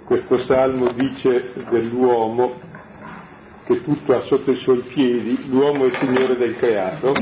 [0.00, 2.58] Questo salmo dice dell'uomo
[3.66, 7.12] che tutto ha sotto i suoi piedi, l'uomo è il Signore del creato.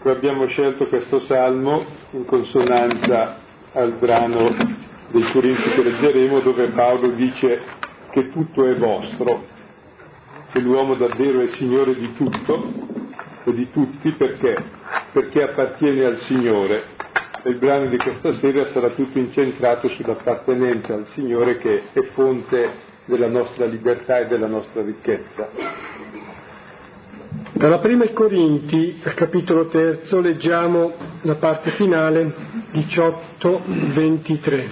[0.00, 3.36] Qui abbiamo scelto questo salmo in consonanza
[3.74, 4.48] al brano
[5.10, 7.60] dei Corinti che leggeremo dove Paolo dice
[8.12, 9.46] che tutto è vostro,
[10.52, 12.72] che l'uomo davvero è Signore di tutto
[13.44, 14.56] e di tutti perché?
[15.12, 16.91] Perché appartiene al Signore
[17.44, 22.70] il brano di questa sera sarà tutto incentrato sull'appartenenza al Signore che è fonte
[23.04, 25.48] della nostra libertà e della nostra ricchezza.
[27.52, 32.32] Dalla prima Corinti, al capitolo terzo, leggiamo la parte finale
[32.74, 34.68] 18-23.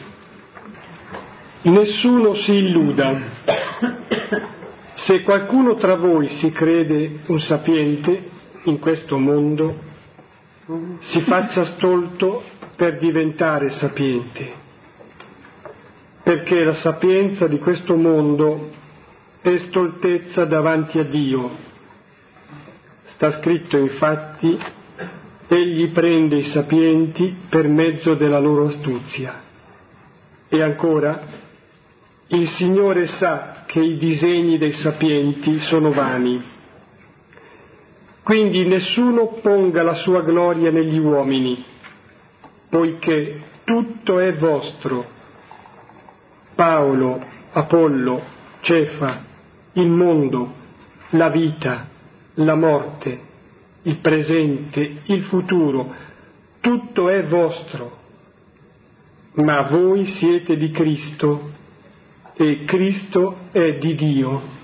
[1.62, 3.20] Nessuno si illuda.
[4.94, 8.28] Se qualcuno tra voi si crede un sapiente
[8.64, 9.74] in questo mondo,
[11.00, 12.42] si faccia stolto
[12.80, 14.52] per diventare sapiente,
[16.22, 18.70] perché la sapienza di questo mondo
[19.42, 21.50] è stoltezza davanti a Dio.
[23.12, 24.58] Sta scritto infatti,
[25.48, 29.42] egli prende i sapienti per mezzo della loro astuzia.
[30.48, 31.20] E ancora,
[32.28, 36.42] il Signore sa che i disegni dei sapienti sono vani.
[38.22, 41.69] Quindi nessuno ponga la sua gloria negli uomini,
[42.70, 45.18] poiché tutto è vostro.
[46.54, 48.22] Paolo, Apollo,
[48.60, 49.24] Cefa,
[49.74, 50.54] il mondo,
[51.10, 51.88] la vita,
[52.34, 53.20] la morte,
[53.82, 55.92] il presente, il futuro,
[56.60, 57.98] tutto è vostro.
[59.32, 61.50] Ma voi siete di Cristo
[62.34, 64.59] e Cristo è di Dio.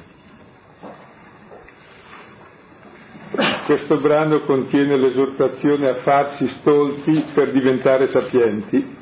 [3.66, 8.96] Questo brano contiene l'esortazione a farsi stolti per diventare sapienti,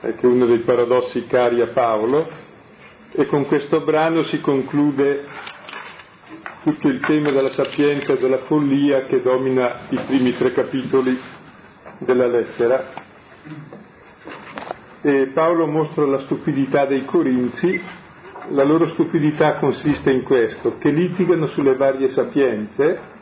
[0.00, 2.24] che è uno dei paradossi cari a Paolo,
[3.10, 5.26] e con questo brano si conclude
[6.62, 11.18] tutto il tema della sapienza e della follia che domina i primi tre capitoli
[11.98, 12.92] della lettera.
[15.02, 17.82] E Paolo mostra la stupidità dei Corinzi,
[18.50, 23.18] la loro stupidità consiste in questo, che litigano sulle varie sapienze,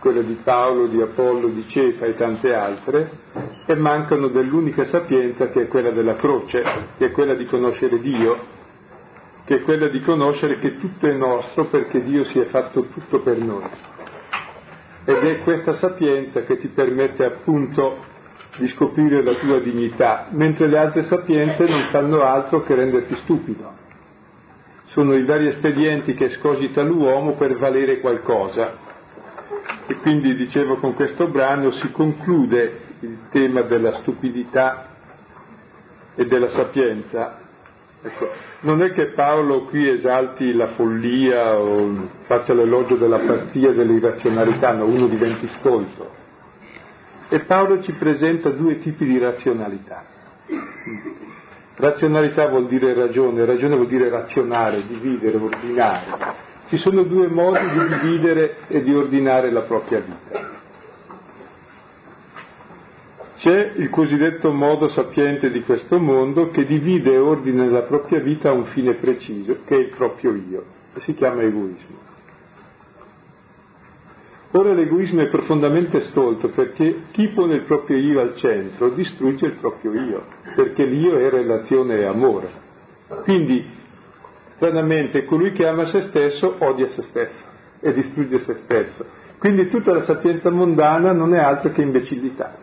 [0.00, 3.10] quelle di Paolo, di Apollo, di Cefa e tante altre,
[3.66, 6.62] e mancano dell'unica sapienza che è quella della croce,
[6.96, 8.38] che è quella di conoscere Dio,
[9.44, 13.20] che è quella di conoscere che tutto è nostro perché Dio si è fatto tutto
[13.20, 13.68] per noi.
[15.04, 18.08] Ed è questa sapienza che ti permette appunto
[18.56, 23.78] di scoprire la tua dignità, mentre le altre sapienze non fanno altro che renderti stupido.
[24.86, 28.88] Sono i vari espedienti che scogita l'uomo per valere qualcosa,
[29.90, 34.86] e quindi dicevo con questo brano si conclude il tema della stupidità
[36.14, 37.40] e della sapienza.
[38.00, 38.30] Ecco,
[38.60, 44.74] non è che Paolo qui esalti la follia o faccia l'elogio della pazzia e dell'irrazionalità,
[44.74, 46.08] no, uno diventi stolto.
[47.28, 50.04] E Paolo ci presenta due tipi di razionalità.
[51.74, 56.48] Razionalità vuol dire ragione, ragione vuol dire razionare, dividere, ordinare.
[56.70, 60.58] Ci sono due modi di dividere e di ordinare la propria vita.
[63.38, 68.50] C'è il cosiddetto modo sapiente di questo mondo che divide e ordina la propria vita
[68.50, 70.64] a un fine preciso, che è il proprio io,
[71.00, 71.96] si chiama egoismo.
[74.52, 79.54] Ora l'egoismo è profondamente stolto perché chi pone il proprio io al centro distrugge il
[79.54, 82.48] proprio io, perché l'io è relazione e amore.
[83.24, 83.78] Quindi
[84.60, 87.44] Stranamente colui che ama se stesso odia se stesso
[87.80, 89.06] e distrugge se stesso.
[89.38, 92.54] Quindi tutta la sapienza mondana non è altro che imbecillità.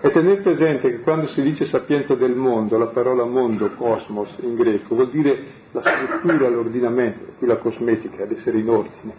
[0.00, 4.56] E tenete presente che quando si dice sapienza del mondo, la parola mondo, cosmos in
[4.56, 5.40] greco, vuol dire
[5.70, 9.14] la struttura, l'ordinamento, qui la cosmetica, essere in ordine.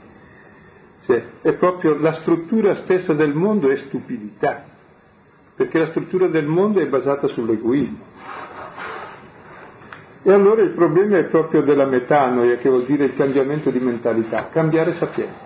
[1.06, 4.66] Cioè, è proprio la struttura stessa del mondo è stupidità,
[5.56, 8.16] perché la struttura del mondo è basata sull'egoismo.
[10.28, 14.50] E allora il problema è proprio della metanoia, che vuol dire il cambiamento di mentalità,
[14.50, 15.46] cambiare sapienza.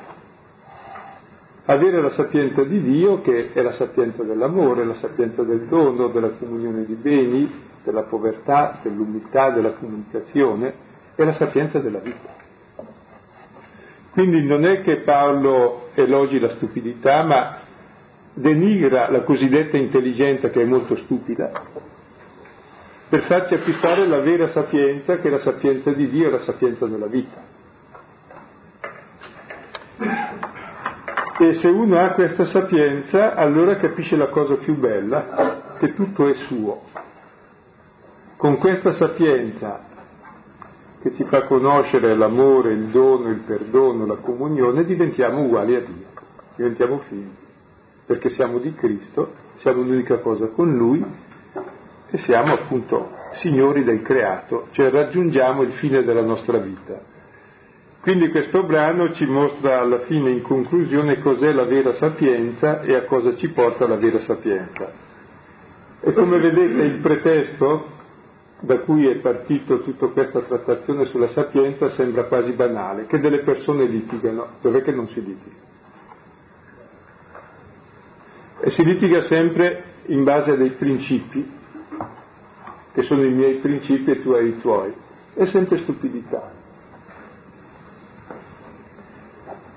[1.65, 6.29] Avere la sapienza di Dio, che è la sapienza dell'amore, la sapienza del dono, della
[6.29, 7.47] comunione di beni,
[7.83, 10.73] della povertà, dell'umiltà, della comunicazione,
[11.13, 12.33] è la sapienza della vita.
[14.13, 17.57] Quindi non è che Paolo elogi la stupidità, ma
[18.33, 21.51] denigra la cosiddetta intelligenza che è molto stupida
[23.11, 27.07] per farci acquistare la vera sapienza, che è la sapienza di Dio la sapienza della
[27.07, 27.43] vita.
[31.37, 36.33] E se uno ha questa sapienza, allora capisce la cosa più bella, che tutto è
[36.47, 36.83] suo.
[38.37, 39.83] Con questa sapienza
[41.01, 46.05] che ci fa conoscere l'amore, il dono, il perdono, la comunione, diventiamo uguali a Dio,
[46.55, 47.35] diventiamo figli,
[48.05, 51.29] perché siamo di Cristo, siamo l'unica cosa con Lui
[52.11, 56.99] e siamo appunto signori del creato, cioè raggiungiamo il fine della nostra vita.
[58.01, 63.03] Quindi questo brano ci mostra alla fine, in conclusione, cos'è la vera sapienza e a
[63.03, 64.91] cosa ci porta la vera sapienza.
[66.01, 67.99] E come vedete il pretesto
[68.59, 73.85] da cui è partito tutta questa trattazione sulla sapienza sembra quasi banale, che delle persone
[73.85, 75.69] litigano, dov'è che non si litiga?
[78.61, 81.59] E si litiga sempre in base a dei principi,
[82.93, 84.93] che sono i miei principi e tu hai i tuoi.
[85.33, 86.51] È sempre stupidità.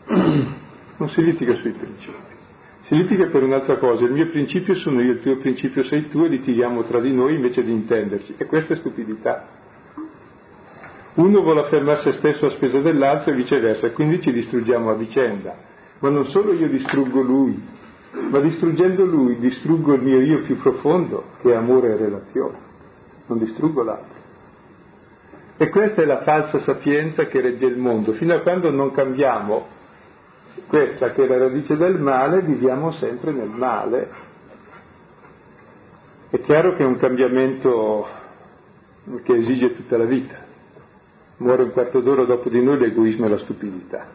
[0.97, 2.33] Non si litiga sui principi.
[2.83, 6.23] Si litiga per un'altra cosa, il mio principio sono io, il tuo principio sei tu
[6.23, 8.35] e litighiamo tra di noi invece di intenderci.
[8.37, 9.49] E questa è stupidità.
[11.15, 15.57] Uno vuole affermare se stesso a spesa dell'altro e viceversa, quindi ci distruggiamo a vicenda.
[16.01, 17.61] Ma non solo io distruggo lui,
[18.31, 22.73] ma distruggendo lui distruggo il mio io più profondo, che è amore e relazione.
[23.27, 24.23] Non distruggo l'altro.
[25.57, 28.13] E questa è la falsa sapienza che regge il mondo.
[28.13, 29.67] Fino a quando non cambiamo
[30.67, 34.11] questa che è la radice del male, viviamo sempre nel male.
[36.31, 38.07] È chiaro che è un cambiamento
[39.23, 40.43] che esige tutta la vita.
[41.37, 44.07] Muore un quarto d'ora dopo di noi l'egoismo e la stupidità.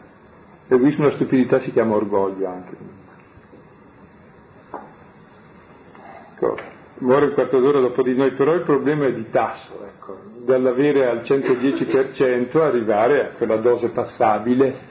[0.66, 2.76] L'egoismo e la stupidità si chiama orgoglio anche.
[6.34, 6.56] Ecco,
[7.00, 11.06] muore un quarto d'ora dopo di noi, però il problema è di tasso, ecco, dall'avere
[11.06, 14.88] al 110% arrivare a quella dose passabile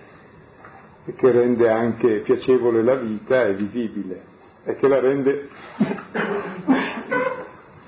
[1.16, 4.22] che rende anche piacevole la vita e vivibile
[4.64, 5.48] e che la rende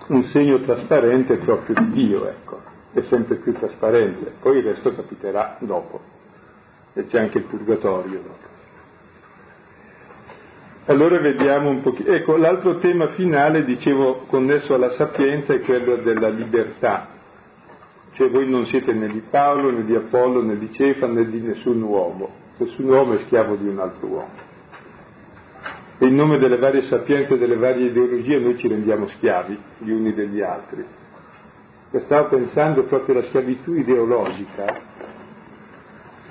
[0.07, 2.59] un segno trasparente proprio di Dio, ecco,
[2.93, 5.99] è sempre più trasparente, poi il resto capiterà dopo
[6.93, 8.49] e c'è anche il purgatorio dopo.
[10.85, 12.11] Allora vediamo un pochino.
[12.11, 17.07] Ecco, l'altro tema finale, dicevo, connesso alla sapienza, è quello della libertà.
[18.13, 21.39] Cioè voi non siete né di Paolo, né di Apollo, né di Cefa, né di
[21.39, 24.49] nessun uomo nessun uomo è schiavo di un altro uomo.
[25.97, 30.13] E in nome delle varie sapienze delle varie ideologie noi ci rendiamo schiavi gli uni
[30.13, 30.83] degli altri.
[32.05, 34.89] Stavo pensando proprio alla schiavitù ideologica.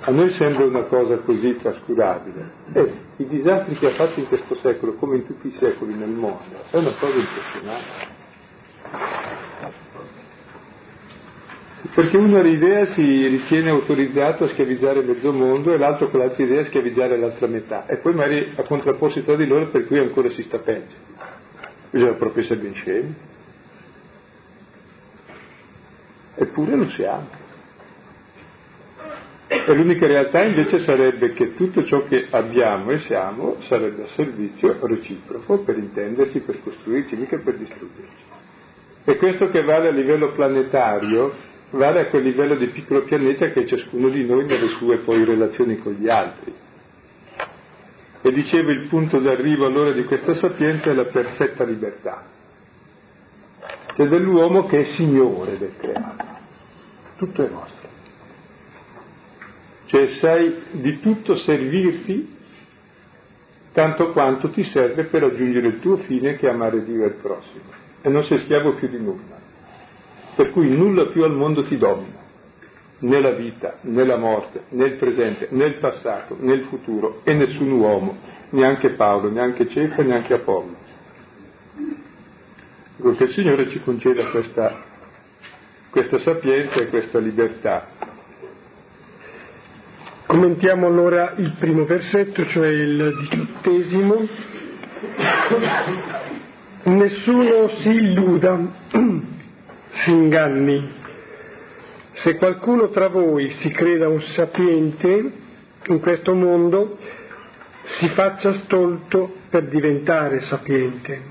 [0.03, 2.51] A noi sembra una cosa così trascurabile.
[2.73, 6.09] E i disastri che ha fatto in questo secolo, come in tutti i secoli nel
[6.09, 8.19] mondo, è una cosa impressionante.
[11.93, 16.61] Perché una idea si ritiene autorizzato a schiavizzare mezzo mondo e l'altro con l'altra idea
[16.61, 20.29] a schiavizzare l'altra metà e poi magari a contrapporsi tra di loro per cui ancora
[20.29, 20.95] si sta peggio.
[21.91, 23.15] Bisogna proprio essere ben scemi.
[26.35, 27.40] Eppure lo siamo.
[29.65, 34.77] E l'unica realtà invece sarebbe che tutto ciò che abbiamo e siamo sarebbe a servizio
[34.81, 38.23] reciproco per intenderci, per costruirci, mica per distruggerci.
[39.03, 43.65] E questo che vale a livello planetario vale a quel livello di piccolo pianeta che
[43.65, 46.53] ciascuno di noi nelle sue poi relazioni con gli altri.
[48.23, 52.23] E dicevo il punto d'arrivo allora di questa sapienza è la perfetta libertà,
[53.95, 56.25] cioè dell'uomo che è signore del creato,
[57.17, 57.80] tutto è nostro.
[59.91, 62.39] Cioè sai di tutto servirti
[63.73, 67.15] tanto quanto ti serve per raggiungere il tuo fine che è amare Dio e il
[67.21, 69.41] prossimo e non sei schiavo più di nulla
[70.35, 72.19] per cui nulla più al mondo ti domina,
[72.99, 77.21] né la vita, né la morte, né il presente, né il passato, né il futuro,
[77.23, 78.17] e nessun uomo,
[78.49, 80.89] neanche Paolo, neanche Cefa, neanche Apollo.
[83.01, 84.83] Che il Signore ci conceda questa,
[85.89, 87.87] questa sapienza e questa libertà.
[90.31, 94.27] Commentiamo allora il primo versetto, cioè il diciottesimo.
[96.83, 98.57] Nessuno si illuda
[99.91, 100.89] si inganni.
[102.13, 105.31] Se qualcuno tra voi si creda un sapiente
[105.87, 106.97] in questo mondo,
[107.99, 111.21] si faccia stolto per diventare sapiente.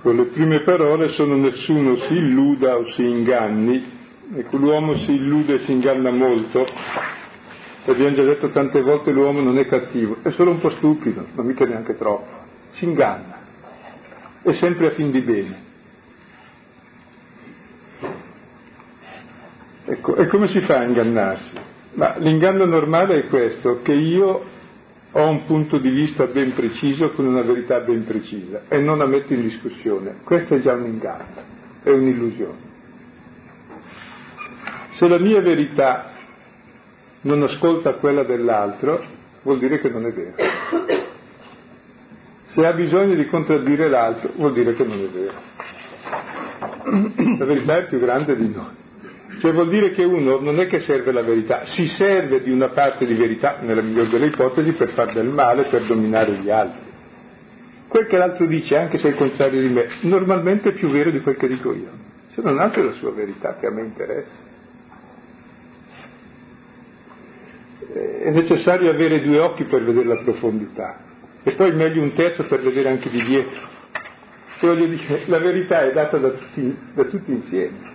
[0.00, 3.95] Con le prime parole sono nessuno si illuda o si inganni,
[4.34, 6.66] ecco l'uomo si illude e si inganna molto,
[7.86, 11.42] abbiamo già detto tante volte l'uomo non è cattivo, è solo un po' stupido, ma
[11.42, 13.38] mica neanche troppo, si inganna,
[14.42, 15.64] è sempre a fin di bene.
[19.88, 21.52] Ecco, e come si fa a ingannarsi?
[21.92, 24.44] Ma l'inganno normale è questo, che io
[25.12, 29.06] ho un punto di vista ben preciso con una verità ben precisa e non la
[29.06, 30.16] metto in discussione.
[30.24, 31.54] Questo è già un inganno.
[31.82, 32.65] è un'illusione.
[34.96, 36.12] Se la mia verità
[37.22, 39.04] non ascolta quella dell'altro,
[39.42, 40.34] vuol dire che non è vero.
[42.46, 45.44] Se ha bisogno di contraddire l'altro, vuol dire che non è vero.
[47.38, 48.84] La verità è più grande di noi.
[49.40, 52.68] Cioè vuol dire che uno non è che serve la verità, si serve di una
[52.68, 56.80] parte di verità, nella migliore delle ipotesi, per far del male, per dominare gli altri.
[57.86, 61.10] Quel che l'altro dice, anche se è il contrario di me, normalmente è più vero
[61.10, 61.90] di quel che dico io.
[62.28, 64.45] Se non altro è la sua verità che a me interessa.
[67.78, 70.98] È necessario avere due occhi per vedere la profondità
[71.42, 73.60] e poi meglio un terzo per vedere anche di dietro.
[74.58, 77.94] Se voglio dire, la verità è data da tutti, da tutti insieme.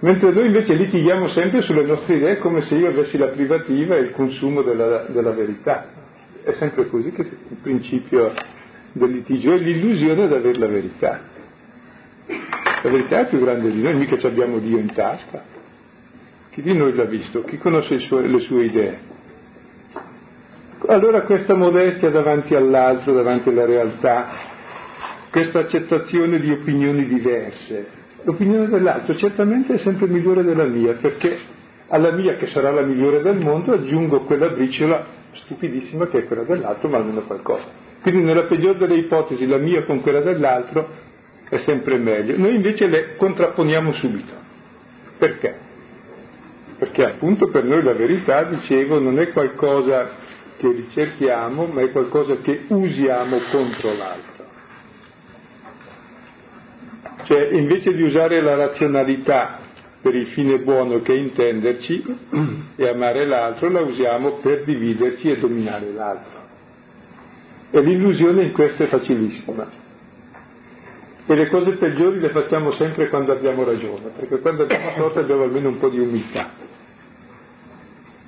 [0.00, 4.00] Mentre noi invece litighiamo sempre sulle nostre idee come se io avessi la privativa e
[4.00, 5.86] il consumo della, della verità.
[6.42, 8.34] È sempre così che il principio
[8.92, 11.20] del litigio è l'illusione di avere la verità.
[12.82, 15.55] La verità è più grande di noi, mica abbiamo Dio in tasca.
[16.56, 17.42] Chi di noi l'ha visto?
[17.42, 18.98] Chi conosce suo, le sue idee?
[20.86, 24.28] Allora questa modestia davanti all'altro, davanti alla realtà,
[25.30, 27.86] questa accettazione di opinioni diverse,
[28.22, 31.36] l'opinione dell'altro certamente è sempre migliore della mia, perché
[31.88, 36.44] alla mia, che sarà la migliore del mondo, aggiungo quella briciola stupidissima che è quella
[36.44, 37.66] dell'altro, ma almeno qualcosa.
[38.00, 40.88] Quindi nella peggiore delle ipotesi la mia con quella dell'altro
[41.50, 42.38] è sempre meglio.
[42.38, 44.32] Noi invece le contrapponiamo subito.
[45.18, 45.65] Perché?
[46.78, 50.10] Perché appunto per noi la verità, dicevo, non è qualcosa
[50.56, 54.44] che ricerchiamo, ma è qualcosa che usiamo contro l'altro.
[57.24, 59.58] Cioè, invece di usare la razionalità
[60.00, 62.04] per il fine buono che è intenderci
[62.76, 66.44] e amare l'altro, la usiamo per dividerci e dominare l'altro.
[67.70, 69.68] E l'illusione in questo è facilissima.
[71.26, 75.42] E le cose peggiori le facciamo sempre quando abbiamo ragione, perché quando abbiamo torto abbiamo
[75.42, 76.55] almeno un po' di umiltà.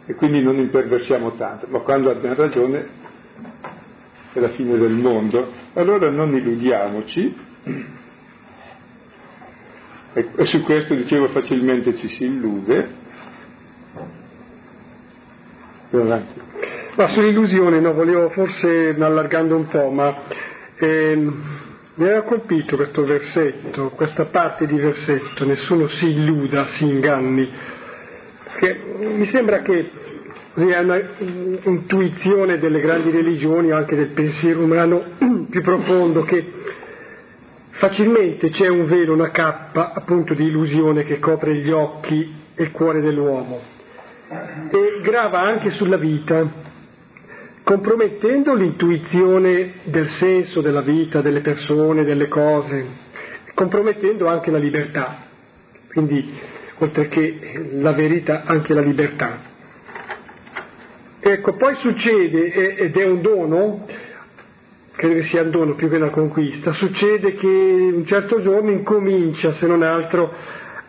[0.08, 2.88] E quindi non imperversiamo tanto, ma quando abbiamo ragione
[4.32, 5.52] è la fine del mondo.
[5.74, 7.36] Allora non illudiamoci
[10.14, 12.88] e su questo dicevo facilmente ci si illude.
[15.90, 20.22] Ma sull'illusione, no, volevo forse allargando un po', ma
[20.76, 21.42] ehm,
[21.96, 27.76] mi aveva colpito questo versetto, questa parte di versetto, nessuno si illuda, si inganni,
[28.58, 29.90] che mi sembra che
[30.54, 35.02] è un'intuizione delle grandi religioni, anche del pensiero umano
[35.48, 36.58] più profondo, che
[37.78, 42.72] Facilmente c'è un velo, una cappa appunto di illusione che copre gli occhi e il
[42.72, 43.60] cuore dell'uomo.
[44.68, 46.44] E grava anche sulla vita,
[47.62, 52.84] compromettendo l'intuizione del senso della vita, delle persone, delle cose,
[53.54, 55.26] compromettendo anche la libertà,
[55.92, 56.34] quindi
[56.78, 59.46] oltre che la verità anche la libertà.
[61.20, 63.86] Ecco, poi succede, ed è un dono,
[64.94, 69.52] credo che sia un dono più che una conquista, succede che un certo giorno incomincia,
[69.54, 70.32] se non altro,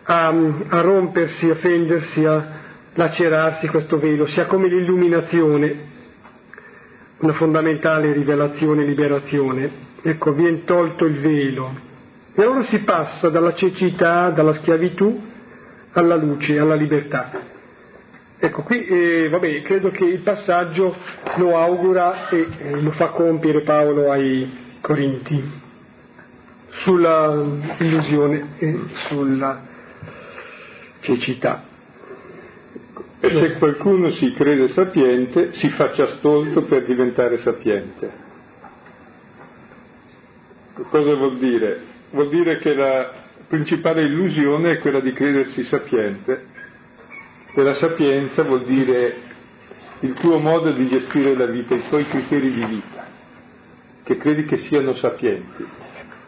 [0.04, 0.28] a,
[0.68, 2.58] a rompersi, a fendersi, a
[2.94, 5.88] lacerarsi questo velo, sia come l'illuminazione,
[7.18, 9.88] una fondamentale rivelazione liberazione.
[10.02, 11.88] Ecco, viene tolto il velo.
[12.34, 15.20] E allora si passa dalla cecità, dalla schiavitù,
[15.92, 17.58] alla luce, alla libertà.
[18.38, 20.96] Ecco, qui eh, vabbè, credo che il passaggio
[21.36, 25.68] lo augura e eh, lo fa compiere Paolo ai Corinti
[26.82, 27.44] sulla
[27.78, 29.60] illusione e sulla
[31.00, 31.64] cecità.
[33.22, 38.10] E se qualcuno si crede sapiente, si faccia stolto per diventare sapiente.
[40.88, 41.80] Cosa vuol dire?
[42.12, 43.12] Vuol dire che la
[43.50, 46.44] principale illusione è quella di credersi sapiente
[47.52, 49.16] e la sapienza vuol dire
[50.00, 53.06] il tuo modo di gestire la vita, i tuoi criteri di vita,
[54.04, 55.66] che credi che siano sapienti,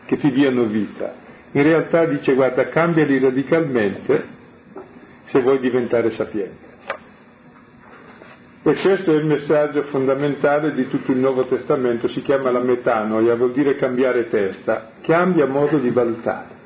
[0.04, 1.14] che ti diano vita.
[1.52, 4.24] In realtà dice guarda, cambiali radicalmente
[5.26, 6.70] se vuoi diventare sapiente.
[8.64, 13.36] E questo è il messaggio fondamentale di tutto il Nuovo Testamento, si chiama la metanoia,
[13.36, 16.61] vuol dire cambiare testa, cambia modo di valutare.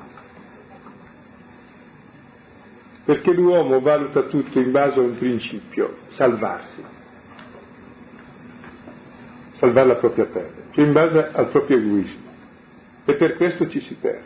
[3.07, 6.83] Perché l'uomo valuta tutto in base a un principio, salvarsi,
[9.53, 12.25] salvare la propria pelle, cioè in base al proprio egoismo.
[13.05, 14.25] E per questo ci si perde,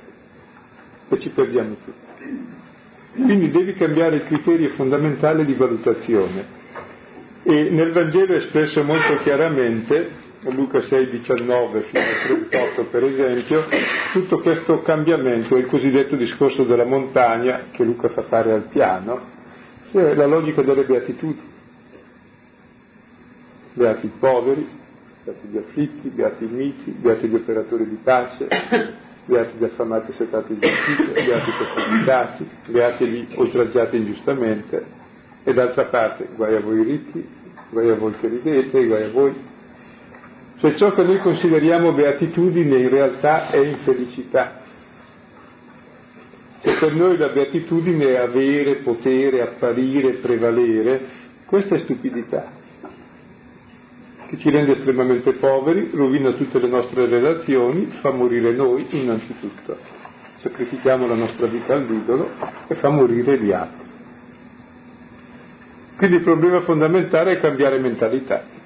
[1.09, 3.23] e ci perdiamo tutti.
[3.23, 6.43] Quindi devi cambiare il criterio fondamentale di valutazione.
[7.43, 10.09] E nel Vangelo è espresso molto chiaramente
[10.49, 13.63] Luca 6,19 fino al 38 per esempio,
[14.11, 19.21] tutto questo cambiamento il cosiddetto discorso della montagna che Luca fa fare al piano,
[19.91, 21.49] è la logica delle beatitudini.
[23.73, 24.67] Beati i poveri,
[25.23, 28.47] beati gli afflitti, beati i miti, beati gli operatori di pace,
[29.25, 34.85] beati gli affamati e setati di giustizia, beati i perseguitati, beati gli oltraggiati ingiustamente,
[35.43, 37.27] e d'altra parte guai a voi ricchi,
[37.69, 39.49] guai a voi che ridete, guai a voi
[40.61, 44.59] cioè ciò che noi consideriamo beatitudine in realtà è infelicità.
[46.61, 51.01] E per noi la beatitudine è avere, potere, apparire, prevalere,
[51.47, 52.51] questa è stupidità,
[54.27, 59.79] che ci rende estremamente poveri, rovina tutte le nostre relazioni, fa morire noi innanzitutto.
[60.41, 62.29] Sacrifichiamo la nostra vita all'idolo
[62.67, 63.89] e fa morire gli altri.
[65.97, 68.59] Quindi il problema fondamentale è cambiare mentalità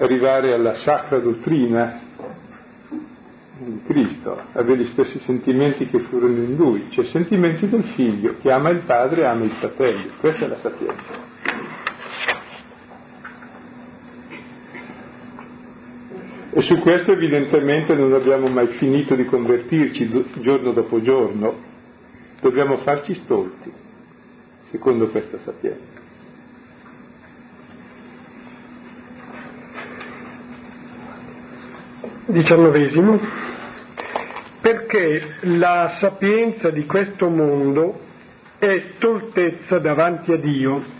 [0.00, 2.00] arrivare alla sacra dottrina
[3.58, 8.50] di Cristo, avere gli stessi sentimenti che furono in lui, cioè sentimenti del figlio che
[8.50, 11.28] ama il padre e ama i fratelli, questa è la sapienza.
[16.52, 21.54] E su questo evidentemente non abbiamo mai finito di convertirci giorno dopo giorno,
[22.40, 23.70] dobbiamo farci stolti,
[24.70, 25.99] secondo questa sapienza.
[32.32, 33.20] Diciannovesimo,
[34.60, 38.00] perché la sapienza di questo mondo
[38.58, 40.98] è stoltezza davanti a Dio.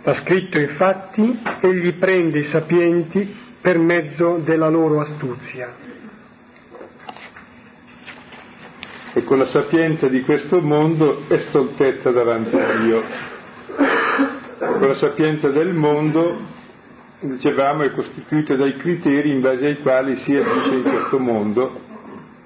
[0.00, 5.74] Sta scritto infatti, egli prende i sapienti per mezzo della loro astuzia.
[9.12, 13.02] E con la sapienza di questo mondo è stoltezza davanti a Dio.
[14.58, 16.56] Con la sapienza del mondo
[17.20, 21.86] dicevamo, è costituita dai criteri in base ai quali si agisce in questo mondo.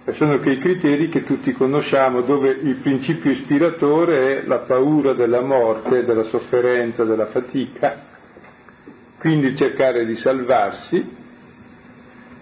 [0.04, 5.42] E sono quei criteri che tutti conosciamo, dove il principio ispiratore è la paura della
[5.42, 8.10] morte, della sofferenza, della fatica,
[9.18, 11.16] quindi cercare di salvarsi,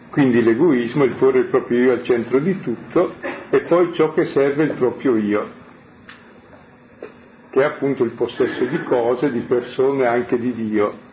[0.08, 3.16] quindi l'egoismo, il porre il proprio io al centro di tutto,
[3.50, 5.50] e poi ciò che serve il proprio io,
[7.50, 11.08] che è appunto il possesso di cose, di persone, anche di Dio.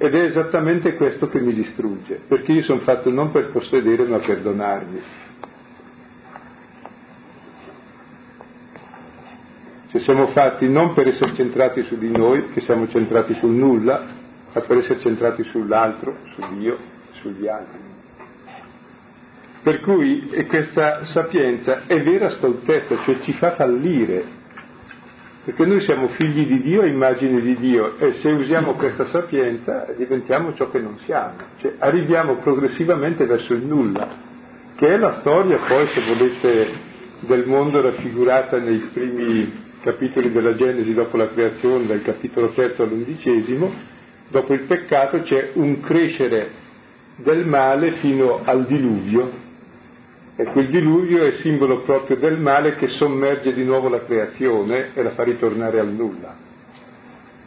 [0.00, 4.18] Ed è esattamente questo che mi distrugge, perché io sono fatto non per possedere ma
[4.18, 5.00] per donarmi.
[9.90, 14.04] Cioè siamo fatti non per essere centrati su di noi, che siamo centrati sul nulla,
[14.52, 16.78] ma per essere centrati sull'altro, su Dio,
[17.20, 17.80] sugli altri.
[19.62, 24.37] Per cui questa sapienza è vera stoltezza, cioè ci fa fallire
[25.48, 29.86] perché noi siamo figli di Dio e immagini di Dio e se usiamo questa sapienza
[29.96, 34.08] diventiamo ciò che non siamo, cioè arriviamo progressivamente verso il nulla,
[34.76, 36.70] che è la storia poi, se volete,
[37.20, 43.72] del mondo raffigurata nei primi capitoli della Genesi dopo la creazione, dal capitolo terzo all'undicesimo,
[44.28, 46.50] dopo il peccato c'è un crescere
[47.16, 49.32] del male fino al diluvio,
[50.40, 55.02] e quel diluvio è simbolo proprio del male che sommerge di nuovo la creazione e
[55.02, 56.36] la fa ritornare al nulla.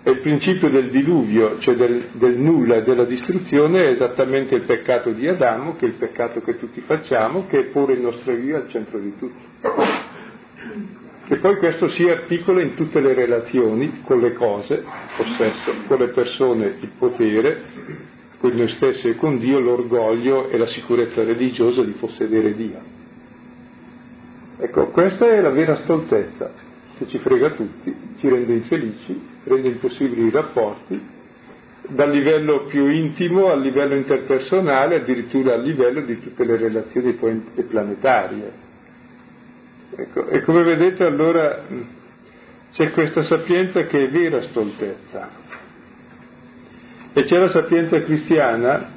[0.03, 4.63] E il principio del diluvio, cioè del, del nulla e della distruzione, è esattamente il
[4.63, 8.33] peccato di Adamo, che è il peccato che tutti facciamo, che è porre il nostro
[8.33, 9.73] io al centro di tutto.
[11.29, 14.83] E poi questo si articola in tutte le relazioni con le cose,
[15.15, 17.61] possesso, con le persone, il potere,
[18.41, 22.79] con noi stessi e con Dio l'orgoglio e la sicurezza religiosa di possedere Dio.
[24.57, 26.51] Ecco, questa è la vera stoltezza
[26.97, 30.99] che ci frega tutti, ci rende infelici, rende impossibili i rapporti,
[31.87, 38.51] dal livello più intimo al livello interpersonale, addirittura al livello di tutte le relazioni planetarie.
[39.95, 41.63] Ecco, e come vedete allora
[42.73, 45.29] c'è questa sapienza che è vera stoltezza,
[47.13, 48.89] e c'è la sapienza cristiana,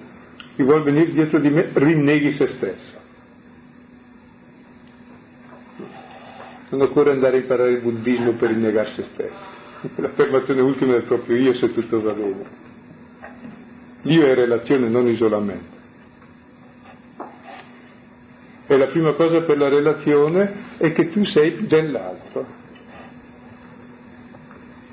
[0.54, 2.92] chi vuol venire dietro di me rinneghi se stesso.
[6.70, 9.62] Non occorre andare a imparare il buddismo per rinnegare se stesso.
[9.96, 12.62] L'affermazione ultima del proprio io se tutto va bene.
[14.02, 15.72] L'io è relazione, non isolamento.
[18.66, 22.62] E la prima cosa per la relazione è che tu sei dell'altro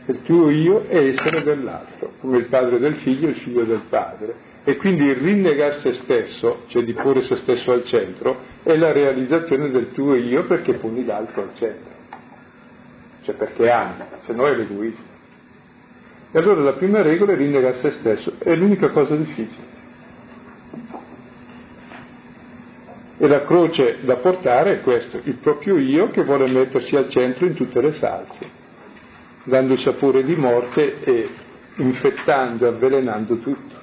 [0.06, 3.84] il tuo io è essere dell'altro, come il padre del figlio e il figlio del
[3.88, 4.50] padre.
[4.64, 8.92] E quindi il rinnegar se stesso, cioè di porre se stesso al centro, è la
[8.92, 11.92] realizzazione del tuo io perché poni l'altro al centro.
[13.24, 15.10] Cioè perché ami, se no è l'egoismo.
[16.32, 19.70] E allora la prima regola è rinnegare se stesso, è l'unica cosa difficile.
[23.18, 27.46] E la croce da portare è questo, il proprio io che vuole mettersi al centro
[27.46, 28.61] in tutte le salse,
[29.44, 31.30] dando sapore di morte e
[31.76, 33.80] infettando, avvelenando tutto.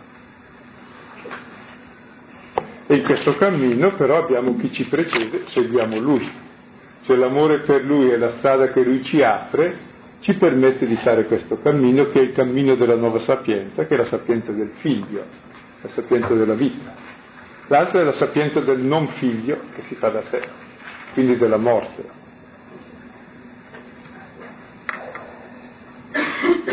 [2.87, 6.47] E in questo cammino però abbiamo chi ci precede, seguiamo lui.
[7.05, 9.87] Cioè l'amore per lui e la strada che lui ci apre
[10.21, 13.97] ci permette di fare questo cammino che è il cammino della nuova sapienza, che è
[13.99, 15.25] la sapienza del figlio,
[15.81, 16.95] la sapienza della vita.
[17.69, 20.41] L'altra è la sapienza del non figlio che si fa da sé,
[21.13, 22.18] quindi della morte.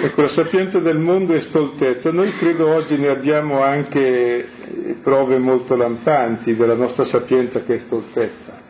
[0.05, 2.11] Ecco, la sapienza del mondo è stoltezza.
[2.11, 4.47] Noi credo oggi ne abbiamo anche
[5.01, 8.63] prove molto lampanti della nostra sapienza che è stoltezza.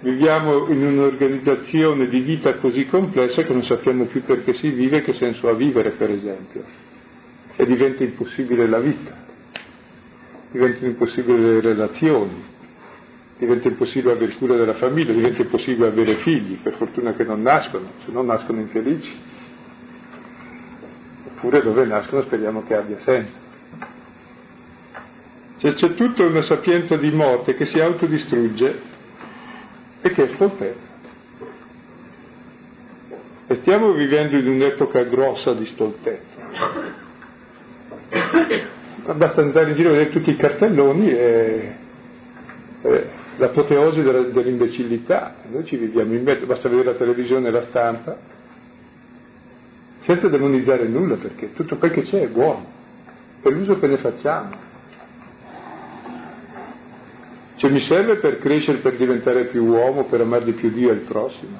[0.00, 5.02] Viviamo in un'organizzazione di vita così complessa che non sappiamo più perché si vive e
[5.02, 6.86] che senso ha vivere, per esempio
[7.60, 9.16] e diventa impossibile la vita,
[10.52, 12.44] diventa impossibile le relazioni,
[13.38, 17.92] diventa impossibile avere cura della famiglia, diventa impossibile avere figli, per fortuna che non nascono,
[18.04, 19.10] se no nascono infelici.
[21.26, 23.46] Oppure dove nascono speriamo che abbia senso.
[25.58, 28.80] Cioè c'è tutta una sapienza di morte che si autodistrugge
[30.00, 30.86] e che è stoltezza.
[33.46, 37.06] E stiamo vivendo in un'epoca grossa di stoltezza
[39.14, 41.76] basta andare in giro a vedere tutti i cartelloni e,
[42.82, 43.06] e
[43.38, 48.16] l'apoteosi dell'imbecillità, noi ci viviamo in mezzo, basta vedere la televisione e la stampa,
[50.00, 52.66] senza demonizzare nulla perché tutto quel che c'è è buono,
[53.40, 54.66] è l'uso che ne facciamo.
[57.56, 60.94] Cioè mi serve per crescere, per diventare più uomo, per amare di più Dio e
[60.94, 61.58] il prossimo,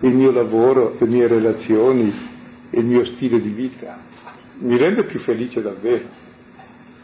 [0.00, 2.12] il mio lavoro, le mie relazioni,
[2.70, 3.98] il mio stile di vita,
[4.58, 6.28] mi rende più felice davvero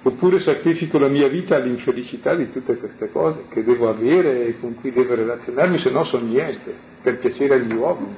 [0.03, 4.75] oppure sacrifico la mia vita all'infelicità di tutte queste cose che devo avere e con
[4.77, 8.15] cui devo relazionarmi, se no sono niente, per piacere agli uomini.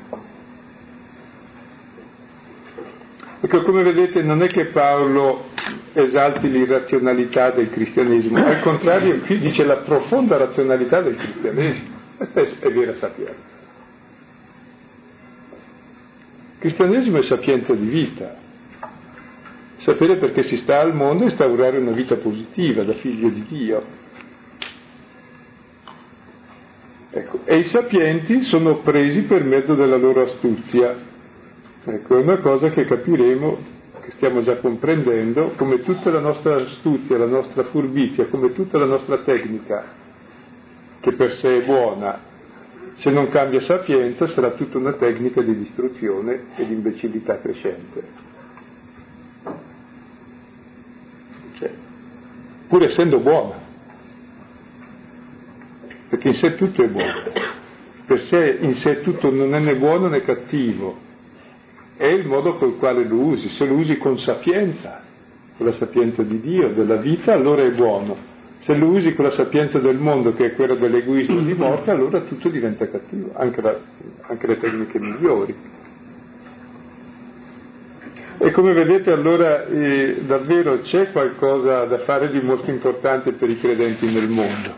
[3.41, 5.45] Ecco, come vedete non è che Paolo
[5.93, 12.71] esalti l'irrazionalità del cristianesimo, al contrario qui dice la profonda razionalità del cristianesimo, questa è
[12.71, 13.57] vera sapienza.
[16.55, 18.35] Il cristianesimo è sapienza di vita,
[19.79, 24.07] sapere perché si sta al mondo e instaurare una vita positiva da figlio di Dio.
[27.11, 30.97] Ecco, e i sapienti sono presi per mezzo della loro astuzia.
[31.85, 33.59] Ecco, è una cosa che capiremo,
[34.03, 38.85] che stiamo già comprendendo, come tutta la nostra astuzia, la nostra furbizia, come tutta la
[38.85, 39.85] nostra tecnica,
[41.01, 42.21] che per sé è buona,
[42.97, 48.28] se non cambia sapienza sarà tutta una tecnica di distruzione e di imbecillità crescente.
[52.69, 53.59] Pur essendo buona,
[56.09, 57.33] perché in sé tutto è buono,
[58.07, 60.97] per sé in sé tutto non è né buono né cattivo,
[61.97, 65.03] è il modo col quale lo usi, se lo usi con sapienza,
[65.57, 68.17] con la sapienza di Dio, della vita, allora è buono,
[68.59, 72.21] se lo usi con la sapienza del mondo, che è quella dell'egoismo di morte, allora
[72.21, 73.79] tutto diventa cattivo, anche, la,
[74.23, 75.55] anche le tecniche migliori.
[78.41, 83.59] E come vedete allora eh, davvero c'è qualcosa da fare di molto importante per i
[83.59, 84.75] credenti nel mondo,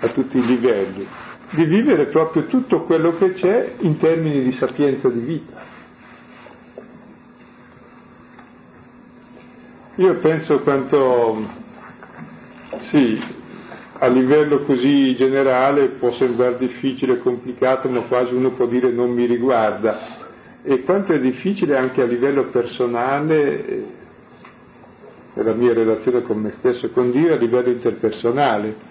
[0.00, 1.06] a tutti i livelli,
[1.50, 5.62] di vivere proprio tutto quello che c'è in termini di sapienza di vita.
[9.94, 11.48] Io penso quanto,
[12.90, 13.22] sì,
[13.98, 19.26] a livello così generale può sembrare difficile, complicato, ma quasi uno può dire non mi
[19.26, 20.19] riguarda
[20.62, 23.84] e quanto è difficile anche a livello personale eh,
[25.34, 28.88] nella mia relazione con me stesso e con Dio a livello interpersonale,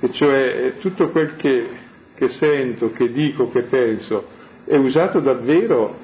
[0.00, 1.68] e cioè tutto quel che,
[2.14, 5.96] che sento, che dico, che penso è usato davvero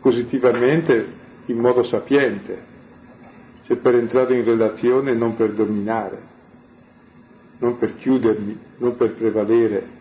[0.00, 1.06] positivamente
[1.46, 2.58] in modo sapiente,
[3.66, 6.18] cioè per entrare in relazione e non per dominare,
[7.58, 9.95] non per chiudermi, non per prevalere,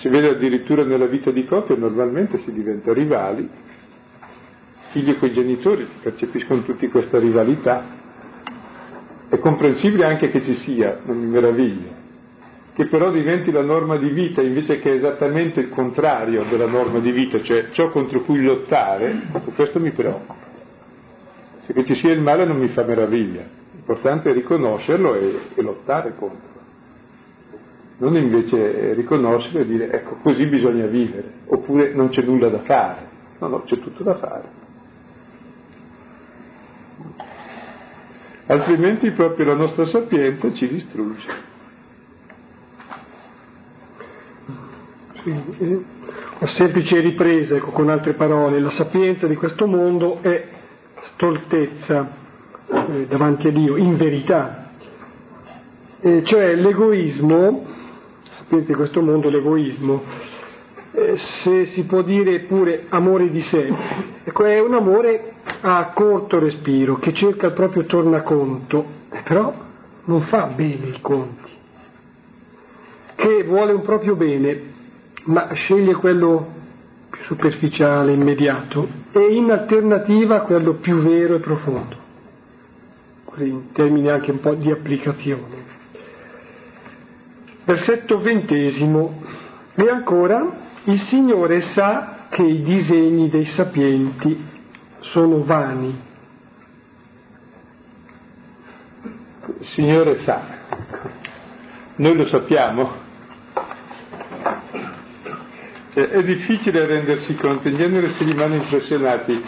[0.00, 3.46] Si vede addirittura nella vita di coppia, normalmente si diventa rivali,
[4.92, 7.84] figli con i genitori percepiscono tutti questa rivalità.
[9.28, 11.90] È comprensibile anche che ci sia, non mi meraviglia,
[12.72, 17.10] che però diventi la norma di vita invece che esattamente il contrario della norma di
[17.10, 19.20] vita, cioè ciò contro cui lottare,
[19.54, 20.34] questo mi preoccupa.
[21.66, 25.60] Se che ci sia il male non mi fa meraviglia, l'importante è riconoscerlo e, e
[25.62, 26.49] lottare contro.
[28.00, 33.08] Non invece riconoscere e dire ecco così bisogna vivere, oppure non c'è nulla da fare,
[33.38, 34.58] no, no, c'è tutto da fare.
[38.46, 41.48] Altrimenti proprio la nostra sapienza ci distrugge.
[45.22, 50.48] Una semplice ripresa, ecco, con altre parole, la sapienza di questo mondo è
[51.12, 52.10] stoltezza
[52.66, 54.70] eh, davanti a Dio, in verità.
[56.00, 57.66] Eh, cioè l'egoismo,
[58.50, 60.02] sapete di questo mondo l'egoismo,
[60.92, 63.72] eh, se si può dire pure amore di sé,
[64.24, 68.84] ecco, è un amore a corto respiro, che cerca il proprio tornaconto,
[69.24, 69.54] però
[70.04, 71.50] non fa bene i conti,
[73.14, 74.60] che vuole un proprio bene,
[75.24, 76.58] ma sceglie quello
[77.08, 81.96] più superficiale, immediato, e in alternativa quello più vero e profondo,
[83.36, 85.78] in termini anche un po' di applicazione.
[87.70, 89.22] Versetto ventesimo,
[89.76, 90.56] e ancora
[90.86, 94.44] il Signore sa che i disegni dei sapienti
[94.98, 95.96] sono vani.
[99.60, 100.42] Il Signore sa,
[101.94, 102.90] noi lo sappiamo.
[105.94, 109.40] È difficile rendersi conto, in genere si rimane impressionati.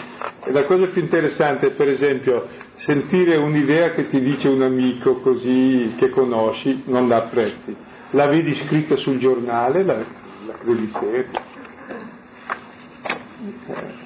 [0.45, 5.95] La cosa più interessante è, per esempio, sentire un'idea che ti dice un amico così
[5.97, 7.91] che conosci, non la apprezzi.
[8.13, 9.97] La vedi scritta sul giornale, la,
[10.47, 11.41] la credi seria.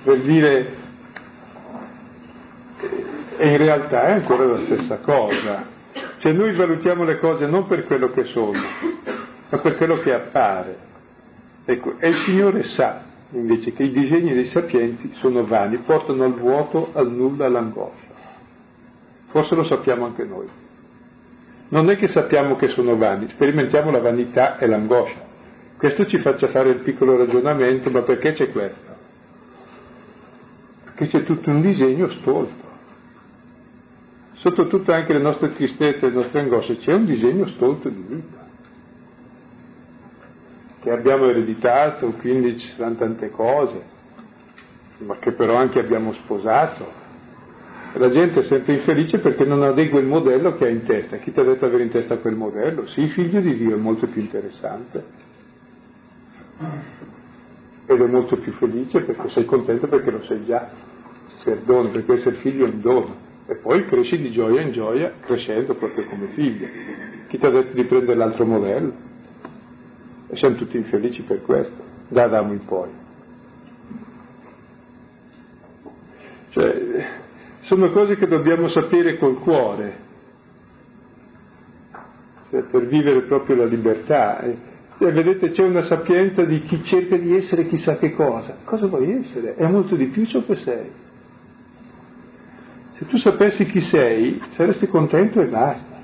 [0.03, 0.75] Per dire,
[3.37, 5.75] e in realtà è ancora la stessa cosa.
[6.19, 8.61] Cioè noi valutiamo le cose non per quello che sono,
[9.49, 10.79] ma per quello che appare.
[11.65, 16.35] Ecco, e il Signore sa invece che i disegni dei sapienti sono vani, portano al
[16.35, 18.15] vuoto, al nulla, all'angoscia.
[19.31, 20.49] Forse lo sappiamo anche noi.
[21.69, 25.25] Non è che sappiamo che sono vani, sperimentiamo la vanità e l'angoscia.
[25.77, 28.95] Questo ci faccia fare il piccolo ragionamento, ma perché c'è questo?
[30.85, 32.65] Perché c'è tutto un disegno stolto.
[34.35, 38.05] Sotto tutte anche le nostre tristezze e le nostre angosce c'è un disegno stolto di
[38.07, 38.45] vita
[40.87, 43.83] che abbiamo ereditato, quindi ci saranno tante cose,
[44.99, 47.06] ma che però anche abbiamo sposato.
[47.99, 51.17] La gente è sempre infelice perché non adegua il modello che ha in testa.
[51.17, 52.87] Chi ti ha detto avere in testa quel modello?
[52.89, 55.05] Sì, figlio di Dio è molto più interessante.
[57.87, 60.71] Ed è molto più felice perché sei contento perché lo sei già.
[61.43, 63.17] Perdono, perché essere figlio è un dono.
[63.47, 66.67] E poi cresci di gioia in gioia, crescendo proprio come figlio.
[67.29, 68.93] Chi ti ha detto di prendere l'altro modello?
[70.29, 72.89] E siamo tutti infelici per questo, da Adamo in poi.
[76.51, 77.25] Cioè,
[77.67, 79.97] sono cose che dobbiamo sapere col cuore,
[82.51, 84.41] cioè, per vivere proprio la libertà.
[84.41, 84.57] E,
[84.99, 88.59] cioè, vedete, c'è una sapienza di chi cerca di essere chissà che cosa.
[88.65, 89.57] Cosa vuoi essere?
[89.57, 90.91] È molto di più ciò che sei.
[92.95, 95.95] Se tu sapessi chi sei, saresti contento e basta.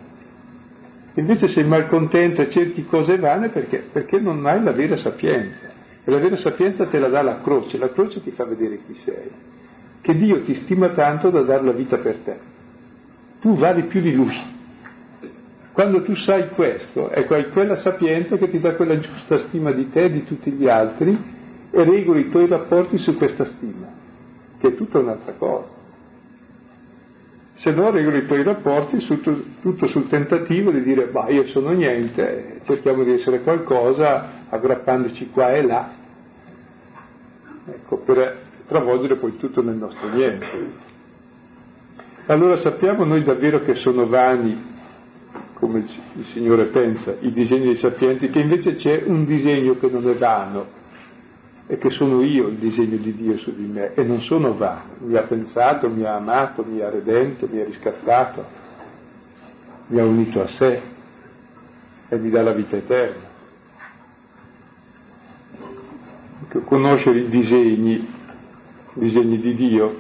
[1.15, 3.85] Invece sei malcontento e cerchi cose vane perché?
[3.93, 5.71] perché non hai la vera sapienza.
[6.05, 8.95] E la vera sapienza te la dà la croce, la croce ti fa vedere chi
[9.05, 9.31] sei.
[10.03, 12.39] Che Dio ti stima tanto da dare la vita per te.
[13.41, 14.37] Tu vali più di Lui.
[15.73, 19.89] Quando tu sai questo, ecco, hai quella sapienza che ti dà quella giusta stima di
[19.91, 21.19] te e di tutti gli altri
[21.71, 23.87] e regoli i tuoi rapporti su questa stima,
[24.59, 25.81] che è tutta un'altra cosa
[27.63, 29.21] se no regoli i tuoi rapporti su,
[29.61, 35.53] tutto sul tentativo di dire bah io sono niente, cerchiamo di essere qualcosa aggrappandoci qua
[35.53, 35.91] e là,
[37.67, 40.91] ecco, per travolgere poi tutto nel nostro niente.
[42.27, 44.71] Allora sappiamo noi davvero che sono vani,
[45.55, 50.09] come il Signore pensa, i disegni dei sapienti, che invece c'è un disegno che non
[50.09, 50.81] è vano,
[51.67, 54.97] e che sono io il disegno di Dio su di me e non sono vano,
[54.99, 58.45] mi ha pensato, mi ha amato, mi ha redento, mi ha riscattato,
[59.87, 60.83] mi ha unito a sé
[62.09, 63.31] e mi dà la vita eterna.
[66.65, 68.07] Conoscere i disegni,
[68.95, 69.97] disegni di Dio.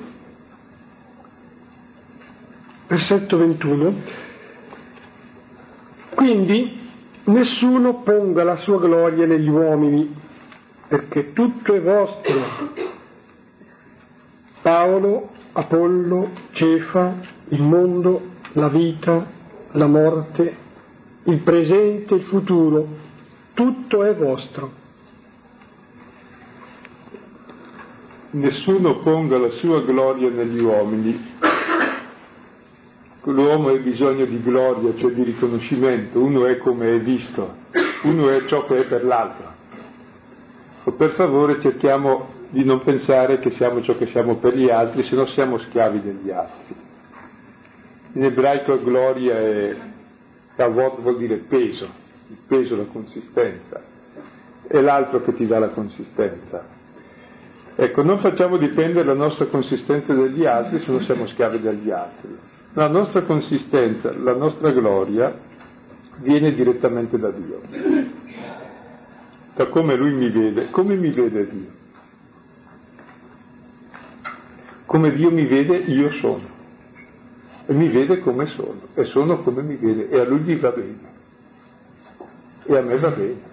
[2.86, 3.94] Versetto 21.
[6.14, 6.80] Quindi
[7.24, 10.14] nessuno ponga la sua gloria negli uomini
[10.88, 12.70] perché tutto è vostro.
[14.60, 17.14] Paolo, Apollo, Cefa,
[17.48, 18.20] il mondo,
[18.52, 19.26] la vita,
[19.72, 20.54] la morte,
[21.24, 22.86] il presente, il futuro,
[23.54, 24.81] tutto è vostro.
[28.32, 31.30] Nessuno ponga la sua gloria negli uomini.
[33.24, 37.60] L'uomo ha bisogno di gloria, cioè di riconoscimento, uno è come è visto
[38.02, 39.60] uno è ciò che è per l'altro.
[40.84, 45.04] O per favore cerchiamo di non pensare che siamo ciò che siamo per gli altri,
[45.04, 46.74] se no siamo schiavi degli altri.
[48.14, 49.76] In ebraico gloria è
[50.56, 51.88] kavod vuol dire peso,
[52.28, 53.82] il peso, la consistenza,
[54.66, 56.80] è l'altro che ti dà la consistenza.
[57.74, 62.36] Ecco, non facciamo dipendere la nostra consistenza dagli altri se non siamo schiavi degli altri.
[62.74, 65.34] La nostra consistenza, la nostra gloria
[66.16, 67.60] viene direttamente da Dio,
[69.54, 70.70] da come Lui mi vede.
[70.70, 71.80] Come mi vede Dio?
[74.86, 76.50] Come Dio mi vede io sono.
[77.66, 78.80] E mi vede come sono.
[78.94, 80.08] E sono come mi vede.
[80.08, 81.10] E a Lui gli va bene.
[82.64, 83.51] E a me va bene.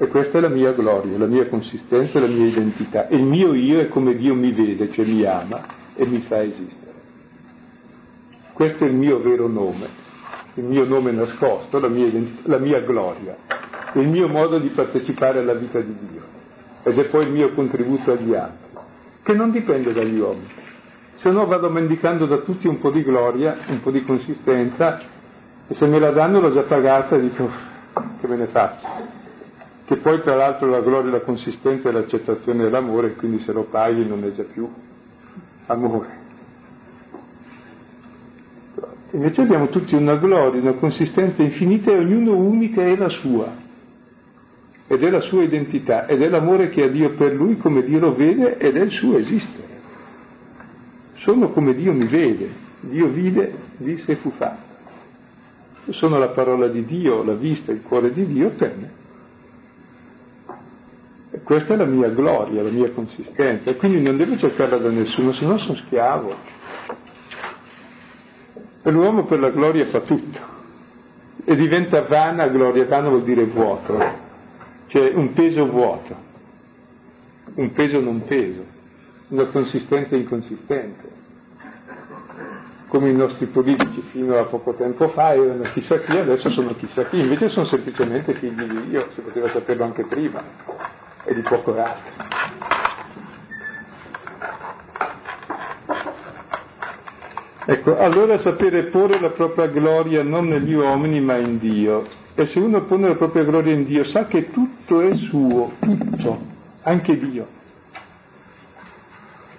[0.00, 3.08] E questa è la mia gloria, la mia consistenza, la mia identità.
[3.08, 5.60] E il mio io è come Dio mi vede, cioè mi ama
[5.96, 6.92] e mi fa esistere.
[8.52, 9.88] Questo è il mio vero nome,
[10.54, 12.12] il mio nome nascosto, la mia,
[12.44, 13.36] la mia gloria,
[13.94, 16.22] il mio modo di partecipare alla vita di Dio.
[16.84, 18.78] Ed è poi il mio contributo agli altri,
[19.24, 20.46] che non dipende dagli uomini.
[21.16, 25.00] Se no vado mendicando da tutti un po' di gloria, un po' di consistenza,
[25.66, 27.50] e se me la danno l'ho già pagata e dico
[28.20, 29.17] che me ne faccio
[29.88, 34.06] che poi tra l'altro la gloria, la consistenza e l'accettazione dell'amore, quindi se lo paghi
[34.06, 34.68] non è già più
[35.64, 36.26] amore.
[39.12, 43.50] Invece abbiamo tutti una gloria, una consistenza infinita e ognuno unica è la sua,
[44.86, 47.98] ed è la sua identità, ed è l'amore che ha Dio per lui come Dio
[47.98, 49.76] lo vede ed è il suo esistere.
[51.14, 54.66] Sono come Dio mi vede, Dio vide, disse e fu fatto.
[55.92, 59.06] sono la parola di Dio, la vista, il cuore di Dio per me.
[61.48, 65.32] Questa è la mia gloria, la mia consistenza, e quindi non devo cercarla da nessuno,
[65.32, 66.34] se no sono schiavo.
[68.82, 70.38] E l'uomo per la gloria fa tutto.
[71.46, 73.98] E diventa vana gloria, vana vuol dire vuoto,
[74.88, 76.16] cioè un peso vuoto,
[77.54, 78.66] un peso non peso,
[79.28, 81.08] una consistenza inconsistente.
[82.88, 87.06] Come i nostri politici fino a poco tempo fa erano chissà chi, adesso sono chissà
[87.06, 90.87] chi, invece sono semplicemente figli di Dio, si poteva saperlo anche prima
[91.28, 92.26] e di poco altro.
[97.70, 102.06] Ecco, allora sapere porre la propria gloria non negli uomini ma in Dio.
[102.34, 106.40] E se uno pone la propria gloria in Dio sa che tutto è suo, tutto,
[106.82, 107.46] anche Dio.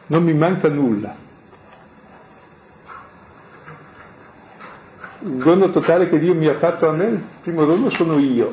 [0.07, 1.15] Non mi manca nulla.
[5.21, 8.51] Il dono totale che Dio mi ha fatto a me, il primo dono sono io.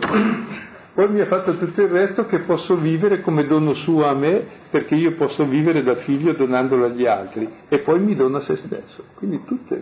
[0.96, 4.42] Poi mi ha fatto tutto il resto che posso vivere come dono suo a me,
[4.70, 8.56] perché io posso vivere da figlio donandolo agli altri, e poi mi dona a se
[8.56, 9.04] stesso.
[9.14, 9.80] Quindi tutto è.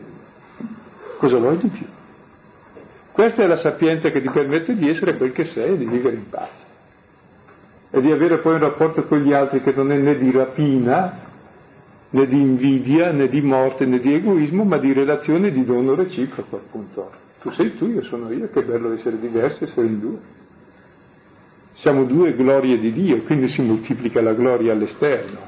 [1.18, 1.86] Cosa vuoi di più?
[3.12, 6.16] Questa è la sapienza che ti permette di essere quel che sei e di vivere
[6.16, 6.62] in pace.
[7.90, 11.16] E di avere poi un rapporto con gli altri che non è né di rapina,
[12.10, 16.56] né di invidia, né di morte, né di egoismo, ma di relazione di dono reciproco,
[16.56, 17.12] appunto.
[17.40, 20.42] Tu sei tu, io sono io, che bello essere diversi, essere in due.
[21.84, 25.38] Siamo due glorie di Dio, quindi si moltiplica la gloria all'esterno.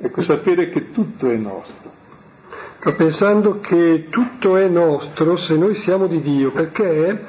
[0.00, 1.92] Ecco, sapere che tutto è nostro.
[2.78, 7.22] Sto pensando che tutto è nostro se noi siamo di Dio, perché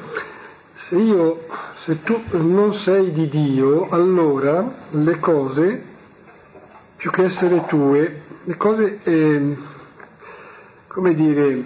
[0.88, 1.48] se io,
[1.84, 5.84] se tu non sei di Dio, allora le cose,
[6.96, 9.58] più che essere tue, le cose, eh,
[10.88, 11.64] come dire,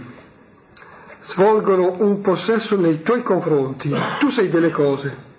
[1.27, 5.33] svolgono un possesso nei tuoi confronti, tu sei delle cose.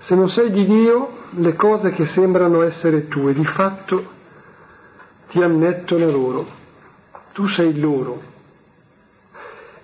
[0.00, 4.12] Se non sei di Dio, le cose che sembrano essere tue, di fatto
[5.30, 6.46] ti annettono loro,
[7.32, 8.32] tu sei loro.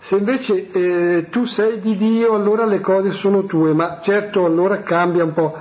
[0.02, 4.82] Se invece eh, tu sei di Dio, allora le cose sono tue, ma certo allora
[4.82, 5.56] cambia un po',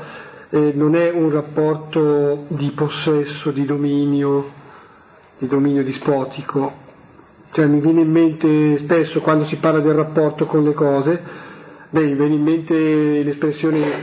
[0.50, 4.46] eh, non è un rapporto di possesso, di dominio,
[5.38, 6.88] di dominio dispotico,
[7.52, 11.22] cioè mi viene in mente spesso quando si parla del rapporto con le cose,
[11.90, 14.02] beh, mi viene in mente l'espressione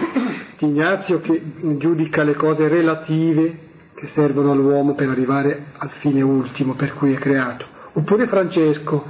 [0.58, 1.40] di Ignazio che
[1.76, 3.58] giudica le cose relative
[3.94, 7.64] che servono all'uomo per arrivare al fine ultimo per cui è creato.
[7.92, 9.04] Oppure Francesco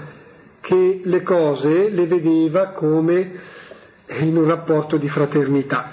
[0.60, 3.32] che le cose le vedeva come
[4.08, 5.90] in un rapporto di fraternità,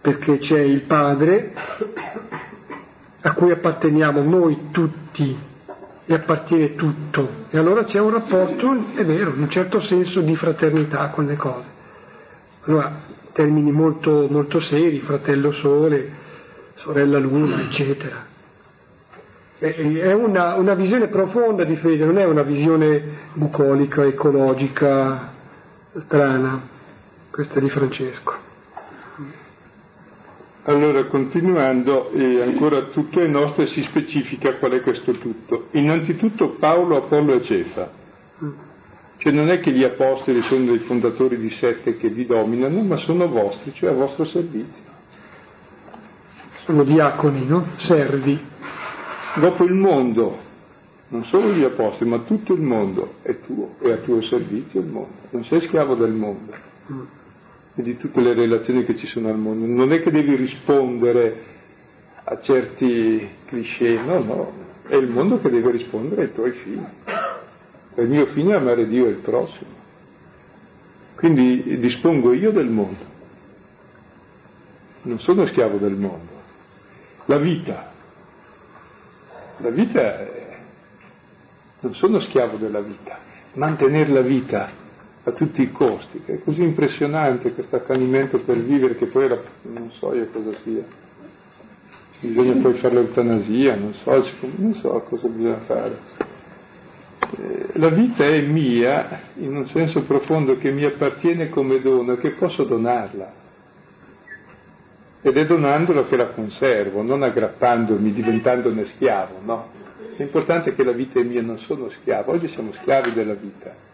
[0.00, 1.52] perché c'è il padre
[3.20, 5.52] a cui apparteniamo noi tutti
[6.06, 7.46] e appartiene tutto.
[7.50, 11.36] E allora c'è un rapporto, è vero, in un certo senso di fraternità con le
[11.36, 11.66] cose.
[12.64, 12.92] Allora,
[13.32, 16.10] termini molto, molto seri, fratello sole,
[16.76, 18.32] sorella luna, eccetera.
[19.58, 23.02] È una, una visione profonda di fede, non è una visione
[23.32, 25.32] bucolica, ecologica,
[26.04, 26.72] strana.
[27.30, 28.52] Questa di Francesco.
[30.66, 35.66] Allora, continuando, e ancora tutto è nostro e si specifica qual è questo tutto.
[35.72, 37.90] Innanzitutto Paolo, Apollo e Cefa.
[39.18, 42.96] Cioè non è che gli apostoli sono dei fondatori di sette che vi dominano, ma
[42.96, 44.82] sono vostri, cioè a vostro servizio.
[46.64, 47.66] Sono diaconi, no?
[47.76, 48.40] Servi.
[49.36, 50.38] Dopo il mondo,
[51.08, 54.86] non solo gli apostoli, ma tutto il mondo è tuo, è a tuo servizio il
[54.86, 55.14] mondo.
[55.28, 56.52] Non sei schiavo del mondo.
[57.76, 59.66] E di tutte le relazioni che ci sono al mondo.
[59.66, 61.42] Non è che devi rispondere
[62.24, 64.52] a certi cliché, no, no,
[64.86, 66.84] è il mondo che deve rispondere ai tuoi figli.
[67.96, 69.82] Il mio figlio è amare Dio e il prossimo.
[71.16, 73.04] Quindi dispongo io del mondo,
[75.02, 76.32] non sono schiavo del mondo.
[77.26, 77.92] La vita,
[79.58, 80.58] la vita è...
[81.80, 83.18] non sono schiavo della vita,
[83.54, 84.70] mantenere la vita
[85.26, 89.90] a tutti i costi, è così impressionante questo accanimento per vivere che poi era, non
[89.92, 90.84] so io cosa sia.
[92.20, 94.10] Bisogna poi fare l'eutanasia, non so,
[94.56, 95.98] non so cosa bisogna fare.
[97.38, 102.32] Eh, la vita è mia in un senso profondo che mi appartiene come dono che
[102.32, 103.42] posso donarla.
[105.22, 109.68] Ed è donandola che la conservo, non aggrappandomi, diventandone schiavo, no.
[110.16, 112.32] L'importante è che la vita è mia, non sono schiavo.
[112.32, 113.92] Oggi siamo schiavi della vita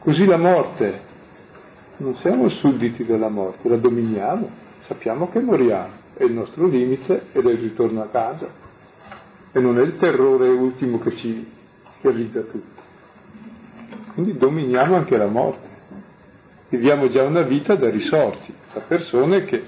[0.00, 0.98] Così la morte,
[1.98, 4.48] non siamo sudditi della morte, la dominiamo,
[4.86, 8.48] sappiamo che moriamo, è il nostro limite ed è il ritorno a casa.
[9.52, 11.46] E non è il terrore ultimo che ci
[12.00, 12.80] realizza tutto.
[14.14, 15.68] Quindi dominiamo anche la morte.
[16.70, 19.62] Viviamo già una vita da risorti, da persone che,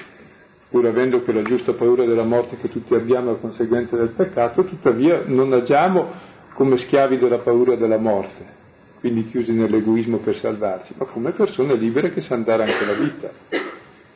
[0.70, 5.24] pur avendo quella giusta paura della morte che tutti abbiamo a conseguenza del peccato, tuttavia
[5.26, 6.08] non agiamo
[6.54, 8.60] come schiavi della paura della morte,
[9.02, 13.30] quindi chiusi nell'egoismo per salvarsi, ma come persone libere che sanno dare anche la vita.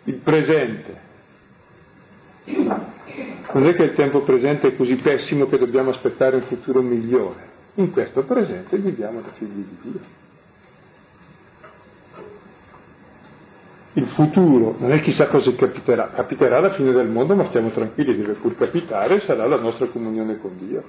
[0.04, 1.00] Il presente.
[2.44, 7.54] Non è che il tempo presente è così pessimo che dobbiamo aspettare un futuro migliore.
[7.74, 10.00] In questo presente viviamo da figli di Dio.
[13.94, 18.14] Il futuro non è chissà cosa capiterà, capiterà alla fine del mondo, ma stiamo tranquilli,
[18.14, 20.84] deve pur capitare sarà la nostra comunione con Dio.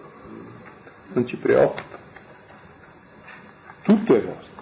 [1.14, 2.06] Non ci preoccupa
[3.88, 4.56] tutto è vostro.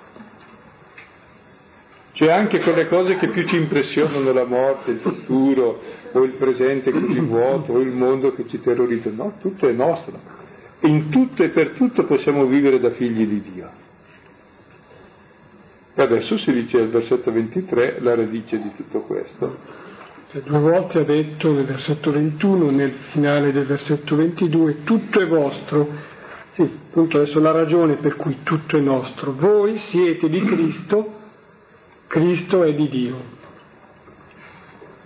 [2.13, 5.81] C'è anche quelle cose che più ci impressionano, la morte, il futuro,
[6.13, 9.09] o il presente così vuoto, o il mondo che ci terrorizza.
[9.09, 10.17] No, tutto è nostro.
[10.79, 13.69] E in tutto e per tutto possiamo vivere da figli di Dio.
[15.93, 19.57] E adesso si dice al versetto 23 la radice di tutto questo.
[20.31, 25.27] Cioè, due volte ha detto nel versetto 21, nel finale del versetto 22, tutto è
[25.27, 26.13] vostro
[26.55, 29.33] sì, appunto adesso la ragione per cui tutto è nostro.
[29.33, 31.13] Voi siete di Cristo,
[32.07, 33.33] Cristo è di Dio.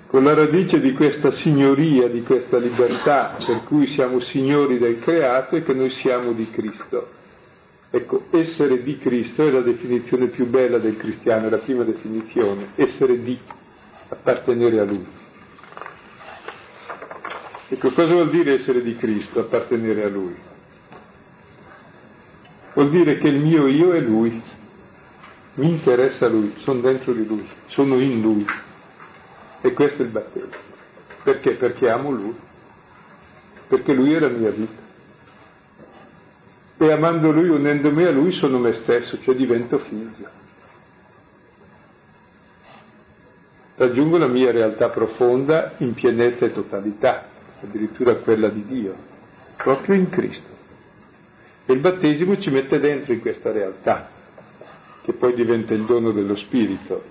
[0.06, 5.56] Con la radice di questa signoria, di questa libertà, per cui siamo signori del creato
[5.56, 7.18] e che noi siamo di Cristo.
[7.90, 12.74] Ecco, essere di Cristo è la definizione più bella del cristiano, è la prima definizione,
[12.76, 13.40] essere di,
[14.10, 15.06] appartenere a Lui.
[17.70, 20.49] Ecco, cosa vuol dire essere di Cristo, appartenere a Lui?
[22.80, 24.42] Vuol dire che il mio io è lui,
[25.56, 28.46] mi interessa lui, sono dentro di lui, sono in lui.
[29.60, 30.56] E questo è il battesimo.
[31.22, 31.56] Perché?
[31.56, 32.34] Perché amo lui,
[33.68, 34.82] perché lui è la mia vita.
[36.78, 40.30] E amando lui, unendomi a lui, sono me stesso, cioè divento figlio.
[43.76, 47.26] Raggiungo la mia realtà profonda in pienezza e totalità,
[47.62, 48.96] addirittura quella di Dio,
[49.58, 50.59] proprio in Cristo.
[51.70, 54.10] E il battesimo ci mette dentro in questa realtà,
[55.04, 57.04] che poi diventa il dono dello Spirito.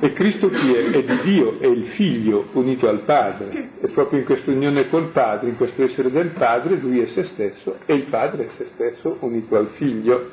[0.00, 0.90] E Cristo chi è?
[0.90, 3.70] È di Dio, è il figlio unito al Padre.
[3.80, 7.22] E proprio in questa unione col Padre, in questo essere del Padre, lui è se
[7.22, 10.32] stesso e il Padre è se stesso unito al figlio.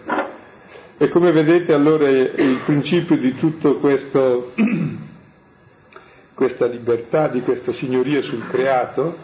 [0.97, 3.33] E come vedete allora il principio di
[3.79, 4.51] questo,
[6.35, 9.15] questa libertà, di questa signoria sul creato,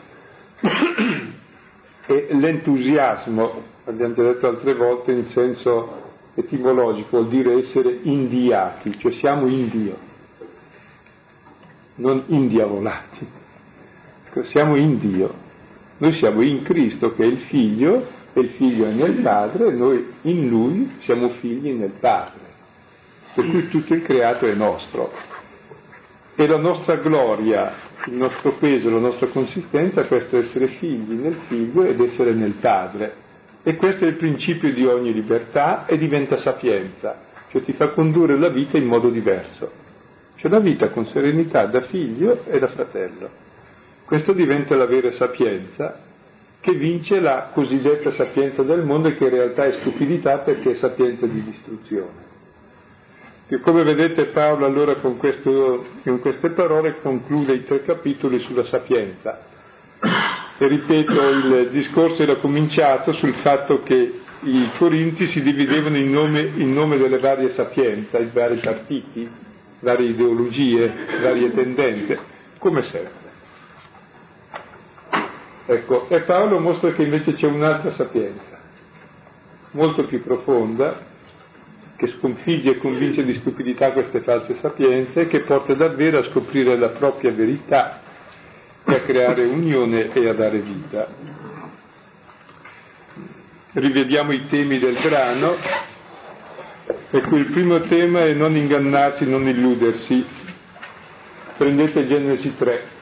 [2.05, 9.11] è l'entusiasmo abbiamo già detto altre volte in senso etimologico, vuol dire essere indiati, cioè
[9.13, 9.97] siamo in Dio,
[11.95, 13.27] non indiavolati.
[14.27, 15.33] Ecco, siamo in Dio,
[15.97, 19.71] noi siamo in Cristo che è il figlio e il figlio è nel Padre e
[19.71, 22.39] noi in Lui siamo figli nel Padre,
[23.33, 25.11] per cui tutto il creato è nostro.
[26.33, 31.37] E la nostra gloria il nostro peso, la nostra consistenza, questo è essere figli nel
[31.47, 33.20] figlio ed essere nel padre.
[33.63, 38.37] E questo è il principio di ogni libertà e diventa sapienza, cioè ti fa condurre
[38.37, 39.71] la vita in modo diverso.
[40.35, 43.29] Cioè la vita con serenità da figlio e da fratello.
[44.05, 46.09] Questo diventa la vera sapienza
[46.59, 51.25] che vince la cosiddetta sapienza del mondo che in realtà è stupidità perché è sapienza
[51.25, 52.29] di distruzione.
[53.47, 58.63] E come vedete Paolo allora con, questo, con queste parole conclude i tre capitoli sulla
[58.63, 59.39] sapienza.
[60.61, 66.51] E ripeto, il discorso era cominciato sul fatto che i Corinzi si dividevano in nome,
[66.55, 69.27] in nome delle varie sapienze, i vari partiti,
[69.79, 72.19] varie ideologie, varie tendenze,
[72.59, 73.31] come sempre.
[75.65, 78.59] Ecco, e Paolo mostra che invece c'è un'altra sapienza,
[79.71, 81.07] molto più profonda,
[81.95, 86.89] che sconfigge e convince di stupidità queste false sapienze, che porta davvero a scoprire la
[86.89, 88.10] propria verità e
[88.83, 91.07] a creare unione e a dare vita.
[93.73, 95.55] Rivediamo i temi del brano.
[97.11, 100.25] Ecco, il primo tema è non ingannarsi, non illudersi.
[101.57, 102.99] Prendete Genesi 3.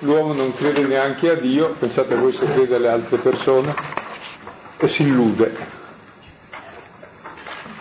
[0.00, 3.74] L'uomo non crede neanche a Dio, pensate voi se crede alle altre persone,
[4.78, 5.56] e si illude.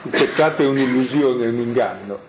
[0.04, 2.27] Il peccato è un'illusione, è un inganno.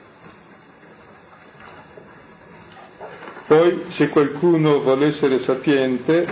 [3.49, 6.26] Poi se qualcuno vuole essere sapiente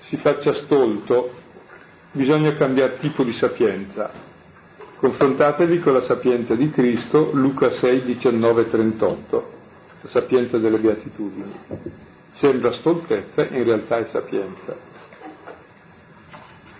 [0.00, 1.30] si faccia stolto,
[2.12, 4.10] bisogna cambiare tipo di sapienza.
[4.96, 9.52] Confrontatevi con la sapienza di Cristo, Luca 6, 19, 38,
[10.02, 11.54] la sapienza delle beatitudini.
[12.32, 14.76] Sembra stoltezza, in realtà è sapienza.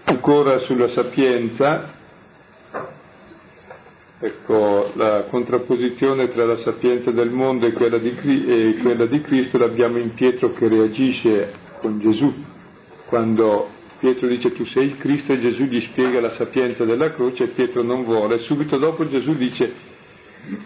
[0.05, 1.95] Ancora sulla sapienza,
[4.19, 9.59] Ecco, la contrapposizione tra la sapienza del mondo e quella di, e quella di Cristo
[9.59, 12.33] l'abbiamo in Pietro che reagisce con Gesù,
[13.05, 17.45] quando Pietro dice tu sei il Cristo e Gesù gli spiega la sapienza della croce
[17.45, 18.39] e Pietro non vuole.
[18.39, 19.71] Subito dopo Gesù dice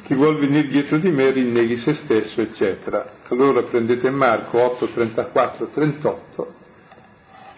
[0.05, 3.15] chi vuol venire dietro di me rinneghi se stesso, eccetera.
[3.31, 6.55] Allora prendete Marco 8, 34, 38,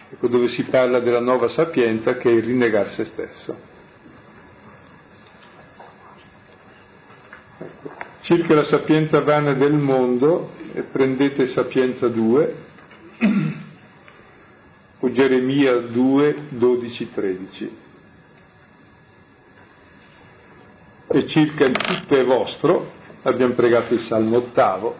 [0.09, 3.72] ecco dove si parla della nuova sapienza che è il rinnegare se stesso.
[8.21, 10.51] Circa la sapienza vana del mondo,
[10.91, 12.55] prendete Sapienza 2
[14.99, 17.77] o Geremia 2, 12, 13.
[21.07, 22.91] E circa il tutto è vostro,
[23.23, 24.95] abbiamo pregato il Salmo ottavo,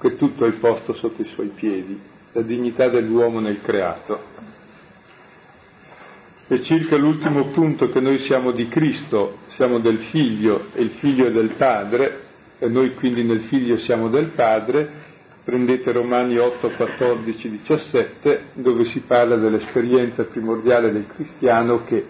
[0.00, 2.00] che tutto è posto sotto i suoi piedi,
[2.32, 4.32] la dignità dell'uomo nel creato.
[6.54, 11.26] E circa l'ultimo punto che noi siamo di Cristo, siamo del Figlio e il Figlio
[11.26, 12.20] è del Padre,
[12.60, 14.88] e noi quindi nel Figlio siamo del Padre,
[15.42, 22.06] prendete Romani 8, 14, 17, dove si parla dell'esperienza primordiale del cristiano che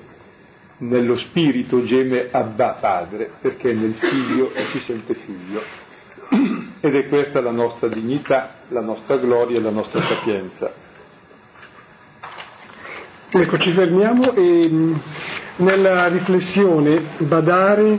[0.76, 5.62] nello spirito geme Abba Padre, perché nel Figlio si sente figlio.
[6.80, 10.84] Ed è questa la nostra dignità, la nostra gloria e la nostra sapienza.
[13.37, 14.95] Ecco, ci fermiamo e mm,
[15.57, 17.99] nella riflessione badare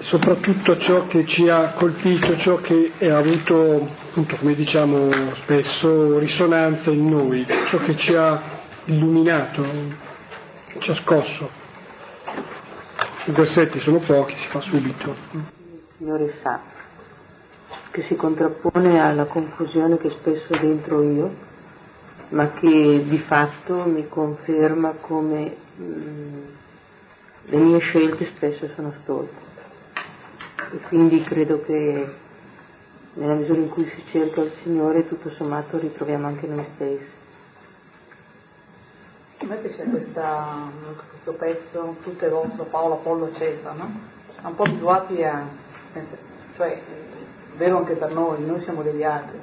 [0.00, 6.18] soprattutto a ciò che ci ha colpito, ciò che ha avuto, appunto, come diciamo spesso,
[6.18, 8.42] risonanza in noi, ciò che ci ha
[8.84, 9.64] illuminato,
[10.80, 11.48] ci ha scosso.
[13.24, 15.16] I versetti sono pochi, si fa subito.
[15.32, 15.44] Il
[15.96, 16.60] Signore sa
[17.90, 21.50] che si contrappone alla confusione che spesso dentro io
[22.32, 26.44] ma che di fatto mi conferma come mm,
[27.44, 29.50] le mie scelte spesso sono stolte.
[30.72, 32.14] E quindi credo che
[33.14, 37.20] nella misura in cui si cerca il Signore, tutto sommato ritroviamo anche noi stessi.
[39.40, 40.70] Me piace questa,
[41.10, 44.00] questo pezzo, tutto è vostro, Paolo, Apollo, Cesare, no?
[44.32, 45.46] Siamo un po' abituati a,
[46.56, 46.80] cioè,
[47.56, 49.38] vero anche per noi, noi siamo degli altri.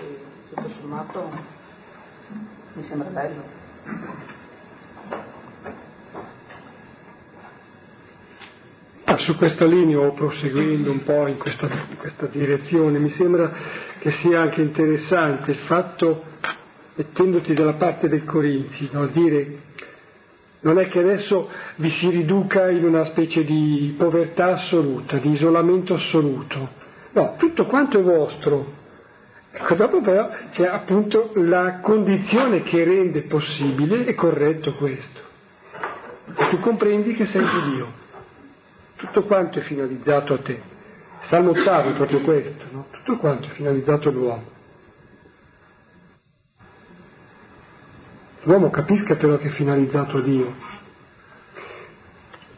[0.00, 0.27] E
[0.60, 1.30] tutto sommato
[2.72, 3.42] mi sembra bello.
[9.04, 13.50] Ah, su questa linea o proseguendo un po' in questa, in questa, direzione, mi sembra
[14.00, 16.24] che sia anche interessante il fatto,
[16.94, 19.06] mettendoti dalla parte dei Corinzi, no?
[19.06, 19.66] dire
[20.60, 25.94] non è che adesso vi si riduca in una specie di povertà assoluta, di isolamento
[25.94, 26.68] assoluto,
[27.12, 28.77] no, tutto quanto è vostro,
[29.50, 35.20] Ecco, dopo però c'è appunto la condizione che rende possibile e corretto questo.
[36.50, 37.92] Tu comprendi che sei di Dio,
[38.96, 40.60] tutto quanto è finalizzato a te.
[41.22, 42.86] Salmo ottavo è proprio questo, no?
[42.90, 44.56] tutto quanto è finalizzato all'uomo.
[48.42, 50.54] L'uomo capisca però che è finalizzato a Dio.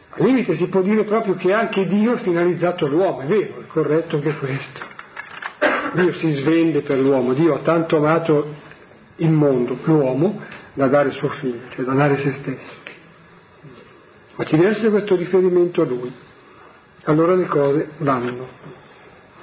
[0.09, 3.65] Al limite si può dire proprio che anche Dio è finalizzato all'uomo, è vero, è
[3.67, 4.90] corretto anche questo.
[5.93, 8.53] Dio si svende per l'uomo, Dio ha tanto amato
[9.17, 10.39] il mondo, l'uomo,
[10.73, 12.79] da dare suo figlio, cioè da dare se stesso.
[14.35, 16.11] Ma ci deve essere questo riferimento a lui.
[17.03, 18.47] Allora le cose vanno.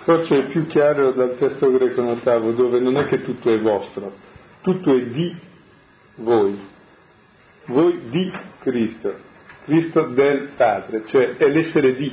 [0.05, 4.14] Forse è più chiaro dal testo greco notavo, dove non è che tutto è vostro,
[4.62, 5.36] tutto è di
[6.16, 6.59] voi,
[7.66, 9.14] voi di Cristo,
[9.64, 12.11] Cristo del Padre, cioè è l'essere di,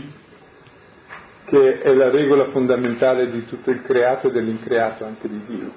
[1.45, 5.71] che è la regola fondamentale di tutto il creato e dell'increato anche di Dio.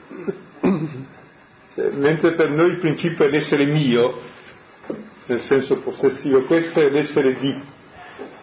[1.75, 4.21] Cioè, mentre per noi il principio è l'essere mio,
[5.27, 7.61] nel senso possessivo, questo è l'essere di,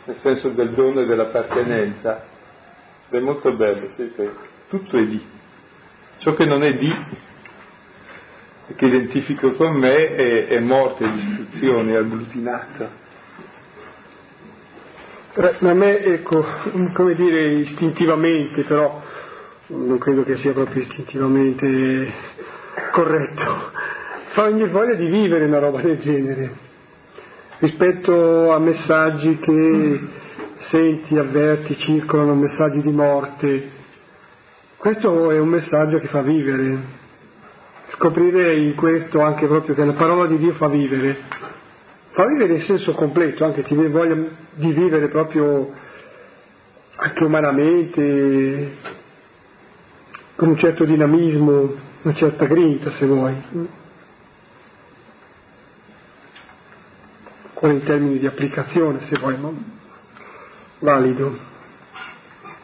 [0.06, 2.26] nel senso del dono e dell'appartenenza.
[3.10, 4.12] È molto bello, sì,
[4.70, 5.22] tutto è di.
[6.20, 6.90] Ciò che non è di,
[8.76, 13.04] che identifico con me, è, è morte, distruzione, è agglutinato.
[15.38, 16.46] A me, ecco,
[16.94, 19.02] come dire, istintivamente, però
[19.68, 22.10] non credo che sia proprio istintivamente
[22.94, 23.72] corretto,
[24.30, 26.52] fa ogni voglia di vivere una roba del genere,
[27.60, 30.00] rispetto a messaggi che
[30.70, 33.70] senti, avverti, circolano, messaggi di morte.
[34.78, 36.78] Questo è un messaggio che fa vivere.
[37.90, 41.18] Scoprire in questo anche proprio che la parola di Dio fa vivere,
[42.16, 44.16] fa vivere in senso completo, anche viene voglia
[44.54, 45.70] di vivere proprio
[46.96, 48.78] anche umanamente,
[50.38, 53.36] con un certo dinamismo, una certa grinta se vuoi.
[57.50, 59.52] Ancora in termini di applicazione se vuoi, ma
[60.80, 61.38] valido.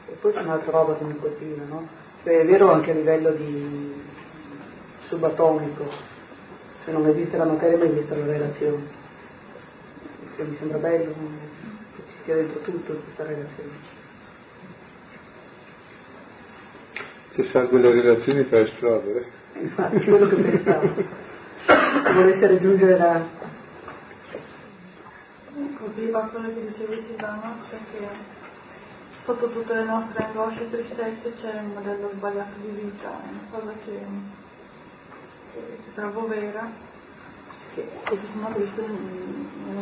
[0.07, 1.89] E poi c'è un'altra roba che mi colpiva, no?
[2.23, 4.01] Cioè, è vero anche a livello di
[5.09, 5.91] subatomico,
[6.85, 8.99] cioè non esiste la materia ma esiste la relazione.
[10.41, 11.13] Cioè, mi sembra bello
[11.95, 13.69] che ci sia dentro tutto questa relazione.
[17.35, 19.31] Se sa delle relazioni fa esplodere.
[19.53, 20.93] Infatti, quello che pensavo.
[22.15, 23.23] Volete raggiungere la...
[25.77, 28.07] Così va quello che dicevi Silvano, cioè che
[29.25, 33.45] sotto tutte le nostre angosce e tristezze c'è un modello sbagliato di vita, è una
[33.51, 34.05] cosa che,
[35.53, 36.67] che trovo vera,
[37.75, 39.40] che, che ci sono mi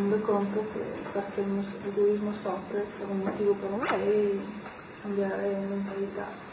[0.09, 0.79] rendo conto che
[1.11, 4.39] perché il egoismo soffre c'è un motivo per me e
[5.03, 6.47] cambiare mentalità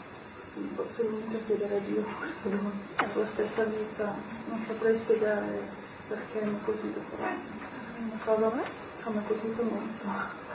[0.75, 2.05] forse l'unica chiedere a Dio
[2.97, 4.15] la tua stessa vita,
[4.47, 5.69] non saprei spiegare
[6.07, 7.35] perché mi ha colpito, però è
[7.99, 8.51] una cosa
[9.03, 10.45] che mi ha colpito molto.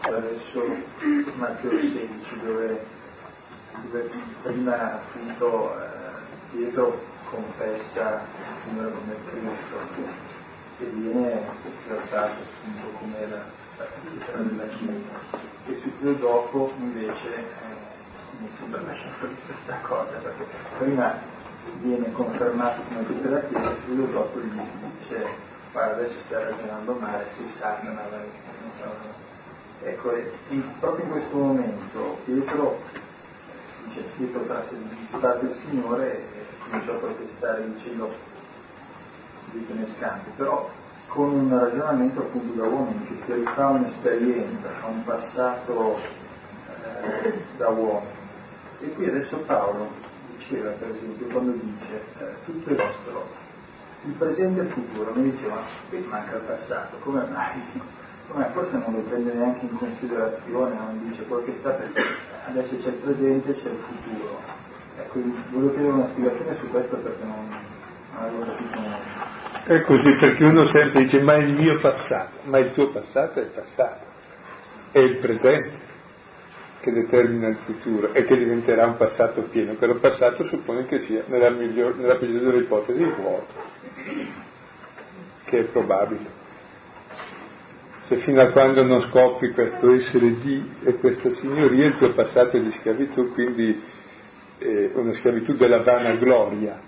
[0.00, 2.97] Adesso Matteo 16 dove, dove
[4.42, 5.86] prima appunto eh,
[6.50, 7.00] Pietro
[7.30, 9.76] confessa il Signore come Cristo
[10.78, 11.42] che viene
[11.86, 13.42] trattato appunto come la,
[13.76, 15.46] la della Chiesa.
[15.66, 17.44] E subito dopo invece eh,
[18.38, 20.44] mi sembra lasciato di questa cosa perché
[20.78, 21.18] prima
[21.80, 24.60] viene confermato come pietra della Chiesa e subito dopo gli
[24.98, 25.26] dice
[25.72, 28.46] guarda adesso stai ragionando male, si sa, non avrai
[29.80, 30.12] Ecco,
[30.80, 32.80] proprio in questo momento Pietro
[33.98, 38.12] dice Pietro trasse il Signore e cominciò a protestare dicendo
[39.52, 39.86] ritene
[40.36, 40.70] però
[41.06, 45.98] con un ragionamento appunto da uomo che si rifà un'esperienza, ha un passato
[46.92, 48.06] eh, da uomo.
[48.80, 49.88] E qui adesso Paolo
[50.36, 53.26] diceva per esempio quando dice eh, tutto è vostro,
[54.04, 57.62] il presente e il futuro, mi diceva qui manca il passato, come mai?
[58.28, 61.90] Come forse non lo prende neanche in considerazione, non dice quel che sta per
[62.48, 64.40] adesso c'è il presente e c'è il futuro.
[64.98, 65.20] Ecco,
[65.50, 69.26] volevo chiedere una spiegazione su questo perché non, non avevo capito molto.
[69.64, 73.42] È così perché uno sempre dice ma il mio passato, ma il tuo passato è
[73.42, 74.04] il passato,
[74.92, 75.86] è il presente
[76.80, 79.74] che determina il futuro e che diventerà un passato pieno.
[79.74, 83.52] Quello passato suppone che sia, nella, miglior, nella peggiore delle ipotesi, vuoto,
[85.44, 86.37] che è probabile.
[88.08, 92.56] Se fino a quando non scopri questo essere di e questa signoria, il tuo passato
[92.56, 93.82] è di schiavitù, quindi
[94.56, 96.80] è una schiavitù della vana gloria,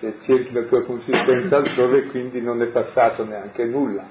[0.00, 4.06] se cerchi la tua consistenza altrove quindi non è passato neanche nulla,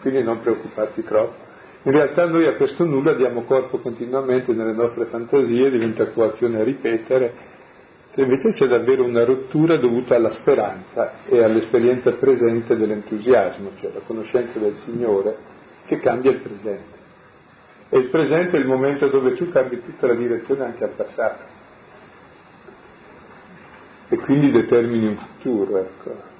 [0.00, 1.42] quindi non preoccuparti troppo.
[1.82, 6.62] In realtà noi a questo nulla diamo corpo continuamente nelle nostre fantasie, diventa coazione a
[6.62, 7.32] ripetere.
[8.14, 14.60] Invece c'è davvero una rottura dovuta alla speranza e all'esperienza presente dell'entusiasmo, cioè la conoscenza
[14.60, 15.52] del Signore
[15.86, 17.02] che cambia il presente.
[17.90, 21.52] E il presente è il momento dove tu cambi tutta la direzione anche al passato.
[24.08, 26.32] E quindi determini un futuro, ecco.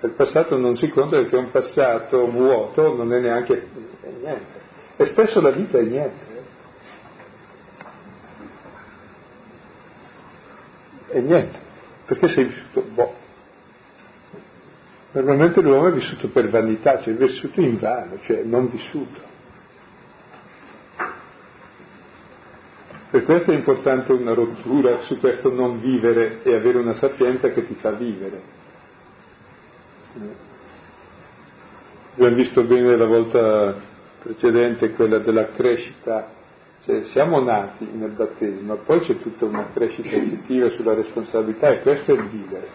[0.00, 3.66] Il passato non si conta perché è un passato vuoto, non è neanche
[4.00, 4.60] è niente.
[4.96, 6.26] E spesso la vita è niente.
[11.10, 11.58] E niente,
[12.04, 13.26] perché sei vissuto boh.
[15.18, 19.20] Normalmente l'uomo è vissuto per vanità, cioè è vissuto in vano, cioè non vissuto.
[23.10, 27.66] Per questo è importante una rottura su questo non vivere e avere una sapienza che
[27.66, 28.40] ti fa vivere.
[32.14, 33.74] Abbiamo visto bene la volta
[34.22, 36.28] precedente, quella della crescita
[36.84, 42.12] cioè, siamo nati nel battesimo, poi c'è tutta una crescita effettiva sulla responsabilità e questo
[42.12, 42.68] è il vivere,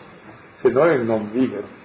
[0.60, 1.83] se no è il non vivere.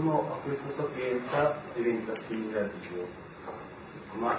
[0.00, 3.06] Uno a questa sapienza diventa simile a Dio.
[4.14, 4.38] Ma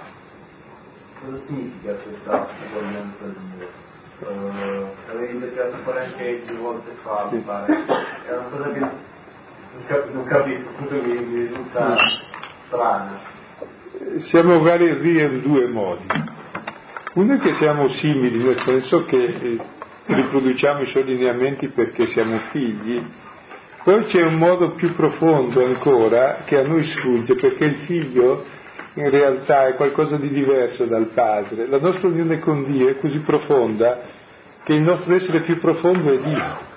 [1.22, 3.90] cosa significa questa uguaglianza a Dio?
[4.22, 7.86] Uh, avevi iniziato a fare anche due volte fa, mi pare.
[8.28, 8.80] È una cosa che
[10.14, 11.96] non capisco, appunto mi, mi risulta
[12.68, 13.20] strano.
[14.30, 16.06] Siamo vari in due modi.
[17.14, 19.60] Uno è che siamo simili, nel senso che eh,
[20.06, 23.04] riproduciamo i suoi lineamenti perché siamo figli,
[23.84, 28.46] poi c'è un modo più profondo ancora che a noi sfugge, perché il figlio
[28.96, 31.68] in realtà è qualcosa di diverso dal padre.
[31.68, 34.02] La nostra unione con Dio è così profonda
[34.64, 36.70] che il nostro essere più profondo è Dio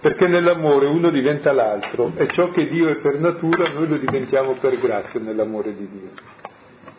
[0.00, 4.52] perché nell'amore uno diventa l'altro e ciò che Dio è per natura noi lo diventiamo
[4.52, 6.10] per grazia nell'amore di Dio.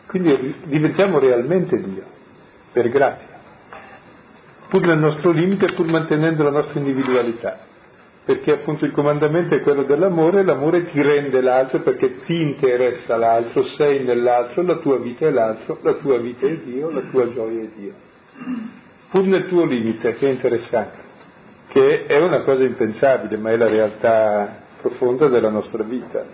[0.06, 2.02] Quindi diventiamo realmente Dio,
[2.72, 3.38] per grazia,
[4.68, 7.60] pur nel nostro limite, pur mantenendo la nostra individualità,
[8.30, 13.64] perché appunto il comandamento è quello dell'amore, l'amore ti rende l'altro perché ti interessa l'altro,
[13.64, 17.62] sei nell'altro, la tua vita è l'altro, la tua vita è Dio, la tua gioia
[17.62, 17.92] è Dio,
[19.10, 21.08] pur nel tuo limite, che è interessante
[21.72, 26.24] che è una cosa impensabile, ma è la realtà profonda della nostra vita.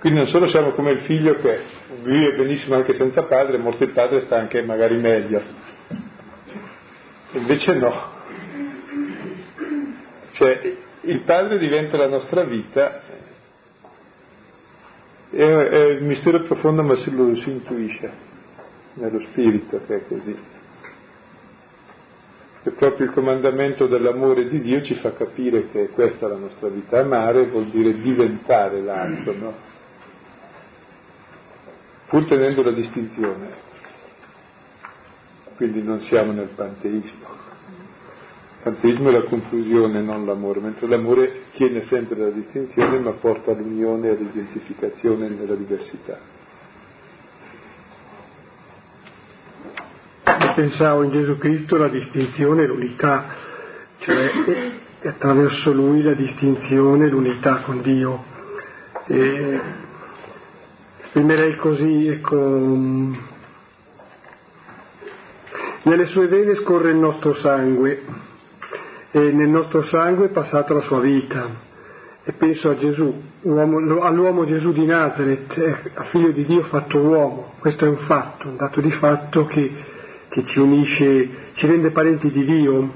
[0.00, 1.60] Quindi non solo siamo come il figlio che
[2.02, 5.40] vive benissimo anche senza padre, molto il padre sta anche magari meglio.
[7.32, 8.20] Invece no.
[10.32, 13.02] Cioè, il padre diventa la nostra vita,
[15.30, 18.30] è, è un mistero profondo ma se lo si intuisce
[18.94, 20.36] nello spirito che è così.
[22.64, 26.68] E proprio il comandamento dell'amore di Dio ci fa capire che questa è la nostra
[26.68, 27.00] vita.
[27.00, 29.54] Amare vuol dire diventare l'altro, no?
[32.06, 33.70] Pur tenendo la distinzione.
[35.56, 37.21] Quindi non siamo nel panteismo.
[38.64, 43.50] Il panteismo è la confusione, non l'amore, mentre l'amore tiene sempre la distinzione ma porta
[43.50, 46.20] all'unione e all'identificazione nella diversità.
[50.54, 53.24] pensavo in Gesù Cristo la distinzione e l'unità,
[53.98, 54.30] cioè
[55.02, 58.24] attraverso Lui la distinzione e l'unità con Dio.
[59.06, 59.60] E
[61.04, 62.36] esprimerei così, ecco,
[65.82, 68.30] nelle sue vene scorre il nostro sangue
[69.12, 71.70] e nel nostro sangue è passata la sua vita.
[72.24, 77.52] E penso a Gesù, uomo, all'uomo Gesù di Nazareth, a figlio di Dio fatto uomo.
[77.58, 79.90] Questo è un fatto, un dato di fatto che
[80.32, 82.90] che ci unisce, ci rende parenti di Dio.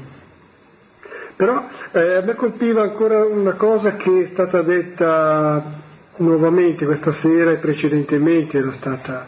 [1.36, 5.82] Però eh, a me colpiva ancora una cosa che è stata detta
[6.16, 9.26] nuovamente questa sera e precedentemente era stata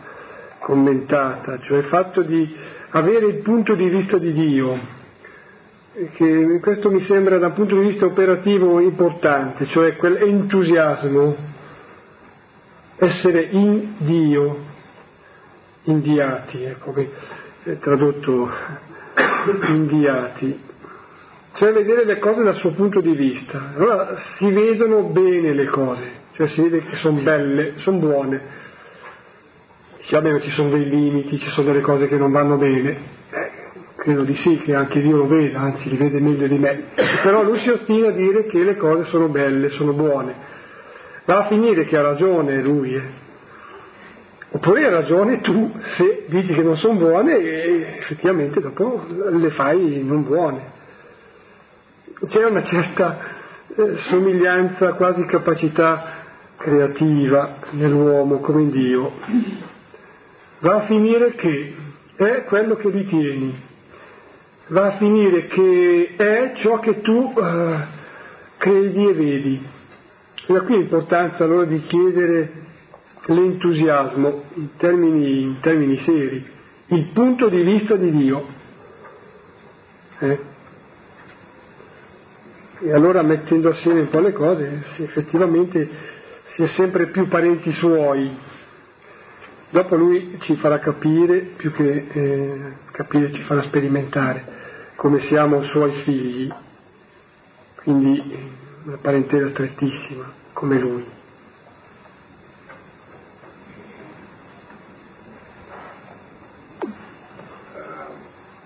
[0.60, 2.56] commentata, cioè il fatto di
[2.90, 4.78] avere il punto di vista di Dio,
[6.12, 11.36] che questo mi sembra da un punto di vista operativo importante, cioè quell'entusiasmo,
[12.96, 14.58] essere in Dio,
[15.84, 16.94] indiati, ecco,
[17.80, 18.50] tradotto
[19.68, 20.60] inviati,
[21.54, 23.72] cioè vedere le cose dal suo punto di vista.
[23.74, 28.66] Allora si vedono bene le cose, cioè si vede che sono belle, sono buone.
[30.08, 32.96] Che ci sono dei limiti, ci sono delle cose che non vanno bene.
[33.30, 33.50] Eh,
[33.98, 36.84] credo di sì, che anche Dio lo veda, anzi li vede meglio di me.
[37.22, 40.34] Però lui si ostina a dire che le cose sono belle, sono buone.
[41.24, 43.26] Va a finire che ha ragione lui, eh.
[44.50, 50.02] Oppure hai ragione tu se dici che non sono buone e effettivamente dopo le fai
[50.02, 50.76] non buone.
[52.28, 53.18] C'è una certa
[53.76, 56.16] eh, somiglianza, quasi capacità
[56.56, 59.12] creativa nell'uomo come in Dio,
[60.60, 61.74] va a finire che
[62.16, 63.67] è quello che ritieni,
[64.68, 67.74] va a finire che è ciò che tu uh,
[68.58, 69.66] credi e vedi.
[70.46, 72.52] Da qui l'importanza allora di chiedere
[73.26, 76.46] l'entusiasmo in termini, in termini seri,
[76.86, 78.46] il punto di vista di Dio.
[80.20, 80.40] Eh?
[82.80, 85.88] E allora mettendo assieme un po' le cose, effettivamente
[86.54, 88.46] si è sempre più parenti suoi.
[89.70, 94.56] Dopo lui ci farà capire, più che eh, capire ci farà sperimentare
[94.98, 96.52] come siamo suoi figli,
[97.76, 98.50] quindi
[98.82, 101.06] una parentela strettissima come lui.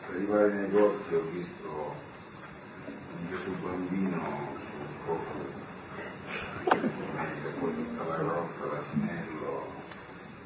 [0.07, 1.95] per arrivare ai negozi ho visto
[2.87, 5.21] un Gesù bambino un po'
[7.61, 9.67] poi tutta la grotta, l'asnello,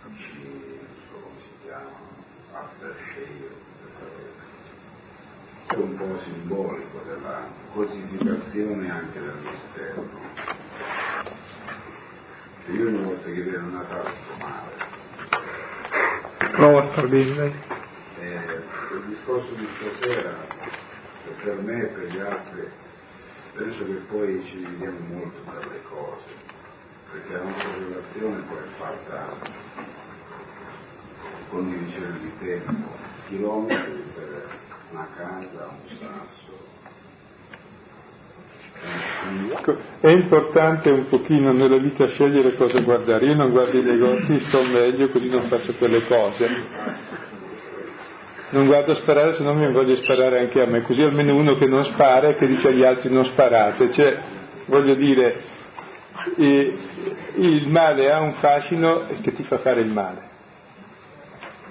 [0.03, 1.91] non so come si chiama,
[2.55, 3.67] after shave,
[5.67, 7.49] è un po' simbolico della
[8.57, 10.09] cosificazione anche del mistero.
[12.67, 14.75] E io ogni volta che vedo una fatto male.
[16.53, 17.53] Prova a star bene.
[18.19, 18.63] Eh,
[18.95, 20.35] il discorso di stasera,
[21.43, 22.69] per me e per gli altri,
[23.55, 26.25] penso che poi ci dividiamo molto dalle cose,
[27.13, 29.37] perché la nostra relazione poi è fatta
[31.51, 32.97] con divisione di tempo,
[33.29, 34.49] chilometri per
[34.91, 36.46] una casa, un sasso.
[40.01, 43.27] È importante un pochino nella vita scegliere cosa guardare.
[43.27, 46.49] Io non guardo i negozi, sto meglio, così non faccio quelle cose.
[48.51, 51.67] Non guardo sparare se non mi voglio sparare anche a me, così almeno uno che
[51.67, 53.93] non spara e che dice agli altri non sparate.
[53.93, 54.19] Cioè,
[54.67, 55.43] voglio dire,
[56.37, 60.23] il male ha un fascino che ti fa fare il male,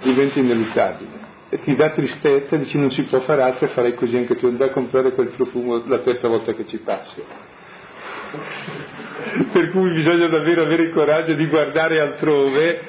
[0.02, 4.18] diventa ineluttabile e ti dà tristezza, dici non si può fare altro e farai così
[4.18, 7.24] anche tu, andrai a comprare quel profumo la terza volta che ci passi.
[9.52, 12.80] Per cui bisogna davvero avere il coraggio di guardare altrove,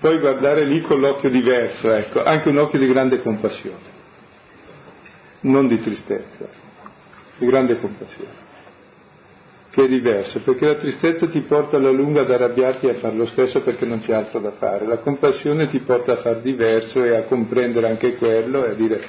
[0.00, 3.92] poi guardare lì con l'occhio diverso, ecco, anche un occhio di grande compassione,
[5.40, 6.48] non di tristezza,
[7.38, 8.42] di grande compassione
[9.74, 13.16] che è diverso, perché la tristezza ti porta alla lunga ad arrabbiarti e a fare
[13.16, 17.02] lo stesso perché non c'è altro da fare, la compassione ti porta a far diverso
[17.02, 19.02] e a comprendere anche quello e a dire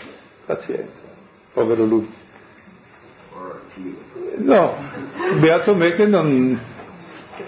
[0.43, 1.03] pazienza,
[1.53, 2.24] povero lui.
[4.37, 4.75] No,
[5.39, 6.59] beato me che non...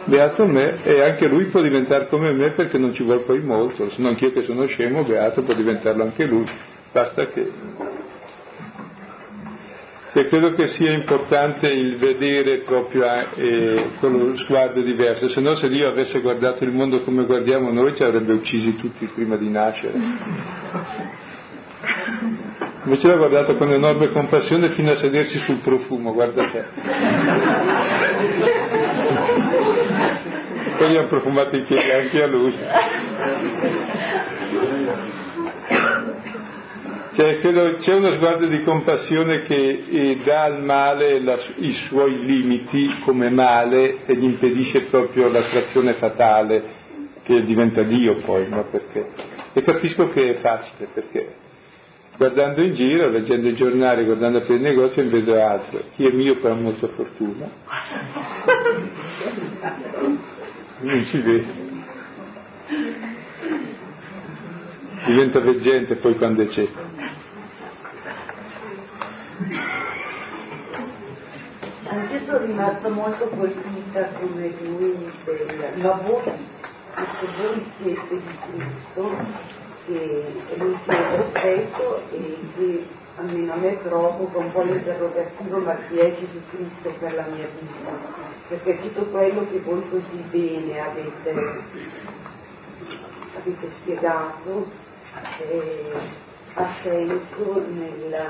[0.04, 3.90] Beato me e anche lui può diventare come me perché non ci vuole poi molto,
[3.90, 6.46] se non anch'io che sono scemo, beato può diventarlo anche lui,
[6.92, 7.52] basta che
[10.18, 13.06] e credo che sia importante il vedere proprio
[13.36, 17.72] eh, con lo sguardo diverso, se no se Dio avesse guardato il mondo come guardiamo
[17.72, 19.94] noi ci avrebbe uccisi tutti prima di nascere.
[22.88, 26.64] Invece l'ha guardato con enorme compassione fino a sedersi sul profumo, guarda te.
[30.78, 32.56] Poi gli hanno profumato i piedi anche a lui.
[37.18, 42.24] Cioè, credo, c'è uno sguardo di compassione che eh, dà al male la, i suoi
[42.24, 46.64] limiti come male e gli impedisce proprio l'attrazione fatale
[47.24, 48.64] che diventa Dio poi, no?
[48.72, 49.10] Perché?
[49.52, 51.47] E capisco che è facile, perché
[52.18, 55.84] guardando in giro, leggendo i giornali, guardando per il negozio, non vedo altro.
[55.96, 57.50] Chi è mio ha molta fortuna.
[60.80, 61.66] Non si vede.
[65.08, 66.80] Diventa veggente poi quando è cieco.
[71.90, 76.38] Anche sono rimasta molto colpita come lui del lavoro,
[77.40, 79.18] voi siete di Cristo,
[79.88, 80.80] chiedo
[81.30, 86.90] spesso e che almeno a me provoca un po' l'interrogativo ma chi è Gesù Cristo
[87.00, 87.92] per la mia vita?
[88.50, 91.64] Perché tutto quello che voi così bene avete,
[93.38, 94.68] avete spiegato
[95.40, 95.92] eh,
[96.54, 98.30] ha senso nella,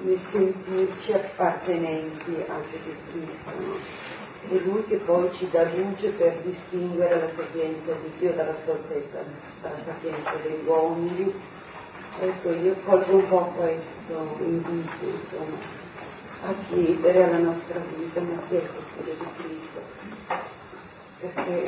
[0.00, 4.04] nel sentirci appartenenti a Gesù Cristo.
[4.48, 9.18] È Lui che poi ci dà luce per distinguere la sapienza di Dio dalla stoltezza,
[9.60, 11.34] dalla sapienza degli uomini.
[12.20, 15.58] Ecco, io colgo un po' questo invito, insomma,
[16.44, 19.80] a chiedere alla nostra vita, è questo Gesù Cristo?
[21.20, 21.64] Perché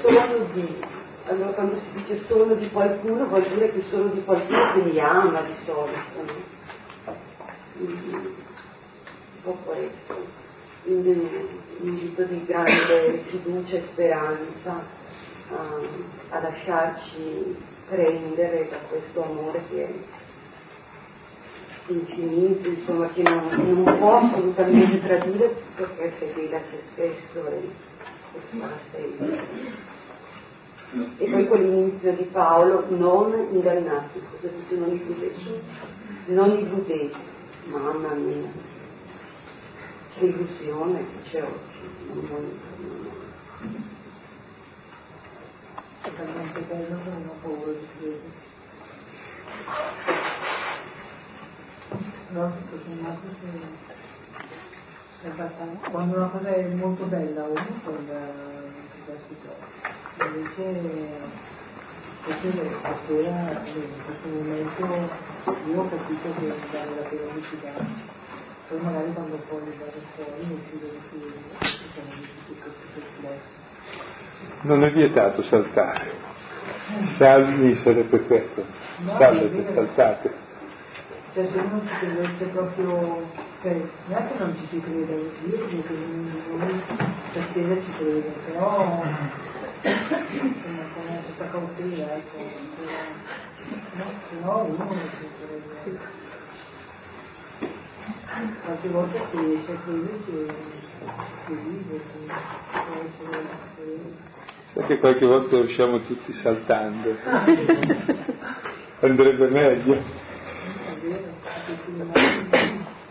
[0.00, 4.72] sono di allora quando si dice sono di qualcuno vuol dire che sono di qualcuno
[4.74, 6.22] che mi ama di solito.
[7.06, 7.16] No?
[7.76, 8.34] Un
[9.42, 10.43] po' questo.
[10.84, 11.28] Un
[11.80, 14.84] invito di grande fiducia e speranza
[15.50, 15.78] a,
[16.30, 17.56] a lasciarci
[17.88, 19.92] prendere da questo amore che è
[21.86, 27.68] infinito, insomma, che non, non può assolutamente tradire perché è fedele a se stesso e,
[28.34, 29.42] e fa sempre.
[31.18, 35.60] E poi quell'inizio di Paolo, non ingannati, cosa dice non illudete?
[36.26, 37.16] Non illudete,
[37.64, 38.48] mamma mia,
[40.18, 43.22] che illusione che c'è oggi, non voglio,
[46.02, 48.42] È talmente bello che non ho paura di credere.
[52.30, 53.92] No, tutto sommato se
[55.24, 60.62] in realtà quando una cosa è molto bella poi la, la si trova invece
[62.26, 64.86] invece stasera in questo momento
[65.66, 67.72] io ho capito che dare la periodicità
[68.74, 71.20] poi magari quando poi vado fuori mi fido di più
[71.94, 72.02] che
[74.62, 76.32] non è vietato saltare.
[77.18, 78.64] Salvi sarebbe questo.
[79.06, 80.32] Salvate, saltate.
[81.34, 83.26] Cioè se uno ci credesse proprio
[83.62, 85.94] cioè neanche non ci si crede io credo che
[86.56, 86.82] noi
[87.32, 89.02] per chiesa ci crede però
[89.82, 92.36] insomma con questa cautela ecco
[93.94, 96.23] no, se no uno non si crede
[98.64, 100.46] qualche volta si che,
[101.46, 102.00] che vive
[104.74, 107.16] che che qualche volta usciamo tutti saltando.
[109.00, 110.02] Andrebbe meglio.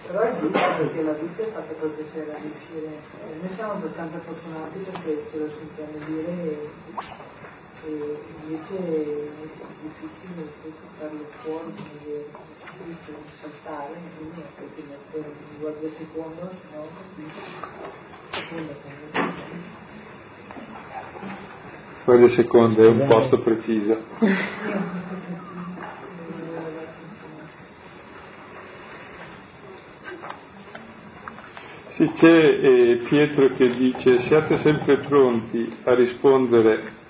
[0.08, 3.00] Però è giusto perché la vita è fatta per piacere a riuscire.
[3.42, 6.70] Noi siamo abbastanza fortunati perché ce lo sentiamo dire e,
[7.86, 9.30] e invece è
[9.82, 10.54] difficile
[10.98, 12.98] farlo fuori, quindi
[13.42, 15.24] saltare, quindi ecco ti metto
[15.60, 16.88] guardia secondo, se no
[18.32, 18.74] seconda
[22.06, 24.02] Quelle seconde è un posto preciso.
[31.96, 37.02] Sì, c'è eh, Pietro che dice siate sempre pronti a rispondere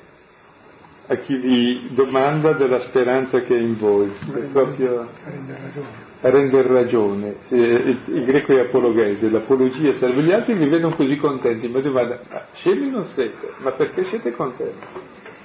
[1.06, 5.10] a chi vi domanda della speranza che è in voi, è proprio
[6.22, 7.36] a rendere ragione.
[7.50, 10.22] Sì, il, il, greco è apologhese, l'apologia serve.
[10.22, 14.32] Gli altri vi vedono così contenti, ma domanda, ah, scemi non siete, ma perché siete
[14.32, 14.86] contenti?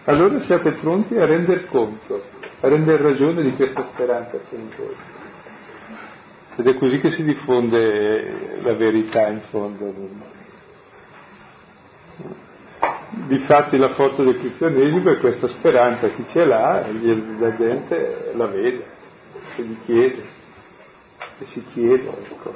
[0.04, 2.22] Allora siate pronti a rendere conto,
[2.60, 4.94] a rendere ragione di questa speranza che è in voi.
[6.56, 9.94] Ed è così che si diffonde la verità in fondo.
[13.10, 16.86] Difatti la forza del cristianesimo è questa speranza, chi ce l'ha,
[17.38, 18.84] la gente la vede,
[19.54, 20.22] se gli chiede,
[21.38, 22.54] e si chiede, ecco.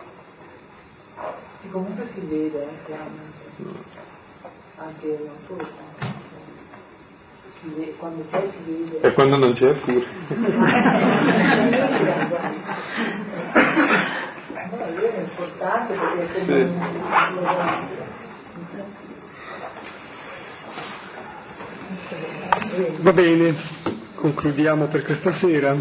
[1.65, 3.33] E comunque si vede, eh, chiaramente,
[4.77, 5.67] anche non solo
[7.75, 9.01] vede, quando c'è si vede.
[9.01, 10.05] E quando non c'è pure.
[14.73, 16.53] No, è importante perché come sì.
[23.01, 23.55] Va bene,
[24.15, 25.77] concludiamo per questa sera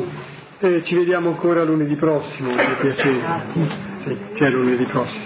[0.60, 3.20] e ci vediamo ancora lunedì prossimo, per piacere.
[4.04, 5.26] Sì, che è lunedì prossimo.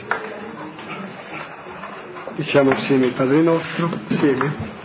[2.36, 4.84] Diciamo assieme il Padre nostro, insieme.